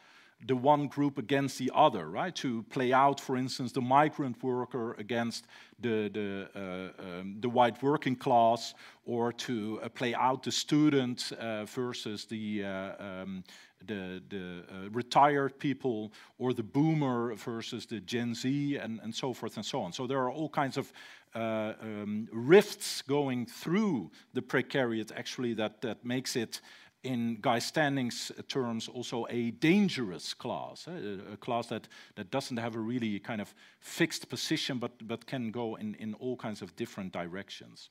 [0.47, 2.33] the one group against the other, right?
[2.35, 5.47] To play out, for instance, the migrant worker against
[5.81, 8.73] the, the, uh, um, the white working class,
[9.05, 13.43] or to uh, play out the student uh, versus the, uh, um,
[13.85, 19.33] the, the uh, retired people, or the boomer versus the Gen Z, and, and so
[19.33, 19.93] forth and so on.
[19.93, 20.91] So there are all kinds of
[21.35, 26.61] uh, um, rifts going through the precariat, actually, that, that makes it
[27.03, 31.17] in Guy Standing's terms, also a dangerous class, eh?
[31.33, 35.51] a, class that, that doesn't have a really kind of fixed position, but, but can
[35.51, 37.89] go in, in all kinds of different directions.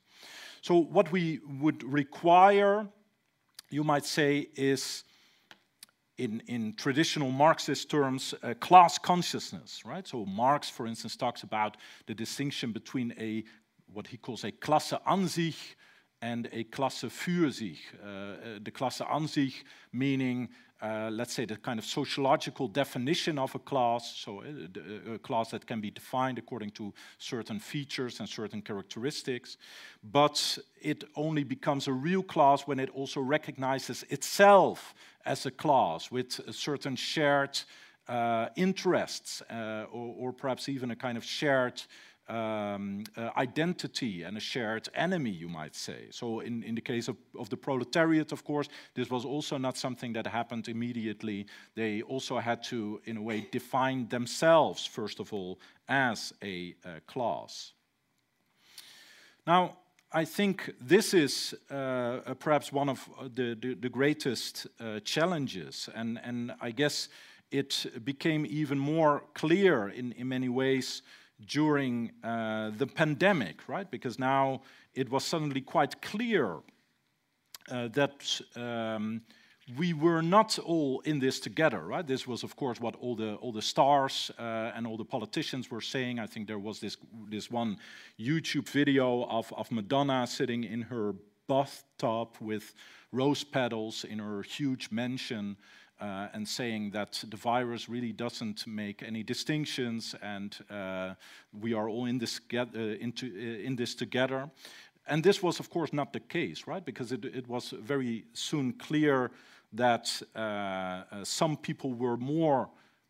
[0.61, 2.87] So what we would require,
[3.71, 5.03] you might say, is
[6.19, 10.05] in, in traditional Marxist terms, uh, class consciousness, right?
[10.05, 13.43] So Marx, for instance, talks about the distinction between a
[13.91, 15.75] what he calls a Klasse an sich
[16.21, 17.79] and a Klasse für sich.
[18.03, 19.63] Uh, the Klasse an sich
[19.93, 20.49] meaning,
[20.81, 25.51] uh, let's say, the kind of sociological definition of a class, so a, a, class
[25.51, 29.57] that can be defined according to certain features and certain characteristics,
[30.03, 34.93] but it only becomes a real class when it also recognizes itself
[35.25, 37.59] as a class with a certain shared
[38.07, 41.79] uh, interests uh, or, or, perhaps even a kind of shared
[42.29, 46.07] um, uh, identity and a shared enemy, you might say.
[46.11, 49.77] So, in, in the case of, of the proletariat, of course, this was also not
[49.77, 51.47] something that happened immediately.
[51.75, 56.99] They also had to, in a way, define themselves, first of all, as a uh,
[57.07, 57.73] class.
[59.47, 59.77] Now,
[60.11, 65.89] I think this is uh, perhaps one of uh, the, the, the greatest uh, challenges,
[65.93, 67.09] and, and I guess
[67.51, 71.01] it became even more clear in, in many ways
[71.45, 73.89] during uh, the pandemic, right?
[73.89, 74.61] Because now
[74.93, 76.57] it was suddenly quite clear
[77.71, 79.21] uh, that um,
[79.77, 82.05] we were not all in this together, right?
[82.05, 85.69] This was, of course, what all the all the stars uh, and all the politicians
[85.69, 86.19] were saying.
[86.19, 86.97] I think there was this
[87.29, 87.77] this one
[88.19, 91.13] YouTube video of of Madonna sitting in her
[91.47, 92.73] bathtub with
[93.11, 95.57] rose petals in her huge mansion
[95.99, 101.13] uh, and saying that the virus really doesn't make any distinctions and uh,
[101.59, 104.49] we are all in this, get, uh, into, uh, in this together.
[105.07, 106.85] And this was, of course, not the case, right?
[106.85, 109.31] Because it, it was very soon clear
[109.73, 112.69] that uh, uh, some people were more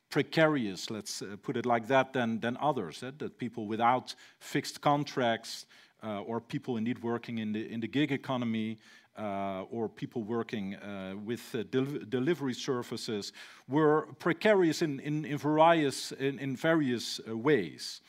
[0.09, 3.03] precarious, let's put it like that, than, than others.
[3.03, 3.11] Eh?
[3.19, 5.67] That people without fixed contracts
[6.01, 8.79] or people indeed working in the, in the gig economy
[9.19, 13.33] uh, or people working uh, with uh, del delivery services
[13.67, 18.01] were precarious in, in, in various, in, in various uh, ways.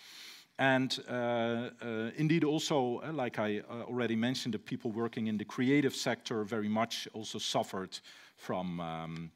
[0.59, 5.95] And uh, uh, indeed, also, like I already mentioned, the people working in the creative
[5.95, 7.99] sector very much also suffered
[8.37, 9.31] from, um,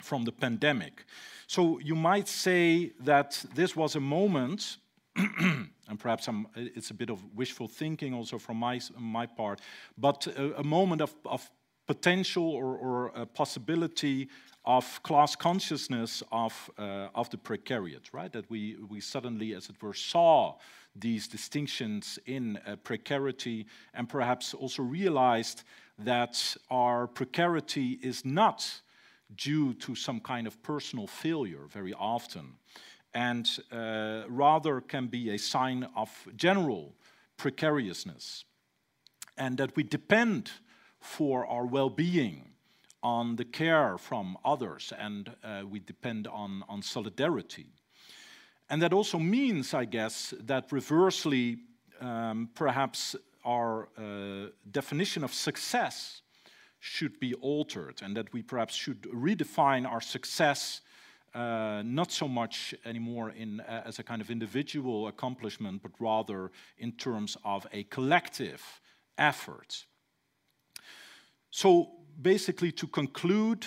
[0.00, 1.04] from the pandemic.
[1.48, 4.76] So you might say that this was a moment
[5.90, 9.60] and perhaps I'm, it's a bit of wishful thinking also from my, my part,
[9.98, 11.50] but a, a moment of, of,
[11.86, 14.28] potential or, or a possibility
[14.64, 18.32] of class consciousness of, uh, of the precariat, right?
[18.32, 20.54] That we, we suddenly, as it were, saw
[20.94, 25.64] these distinctions in uh, precarity and perhaps also realized
[25.98, 28.82] that our precarity is not
[29.36, 32.52] due to some kind of personal failure very often
[33.14, 36.94] and uh, rather can be a sign of general
[37.36, 38.44] precariousness.
[39.36, 40.50] And that we depend
[41.00, 42.50] for our well being
[43.02, 47.66] on the care from others and uh, we depend on, on solidarity.
[48.68, 51.58] And that also means, I guess, that reversely,
[52.00, 56.22] um, perhaps our uh, definition of success
[56.78, 60.82] should be altered and that we perhaps should redefine our success
[61.34, 66.50] uh, not so much anymore in, uh, as a kind of individual accomplishment, but rather
[66.78, 68.80] in terms of a collective
[69.16, 69.84] effort.
[71.50, 73.66] So basically, to conclude,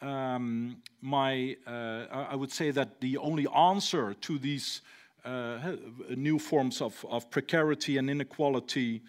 [0.00, 4.82] um, my, uh, I would say that the only answer to these
[5.24, 5.76] uh,
[6.16, 9.02] new forms of, of, precarity and inequality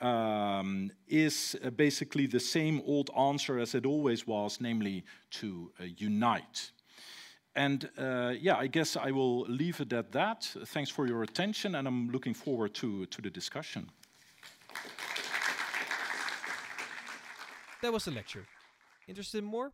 [0.00, 5.84] um, is uh, basically the same old answer as it always was, namely to uh,
[5.98, 6.70] unite.
[7.54, 10.44] And uh, yeah, I guess I will leave it at that.
[10.66, 13.90] Thanks for your attention, and I'm looking forward to, to the discussion.
[17.82, 18.46] That was the lecture.
[19.06, 19.72] Interested in more?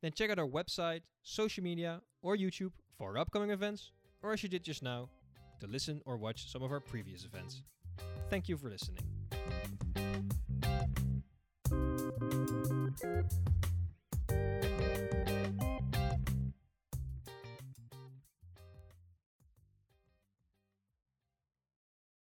[0.00, 3.92] Then check out our website, social media, or YouTube for our upcoming events,
[4.22, 5.08] or as you did just now,
[5.60, 7.62] to listen or watch some of our previous events.
[8.30, 8.98] Thank you for listening.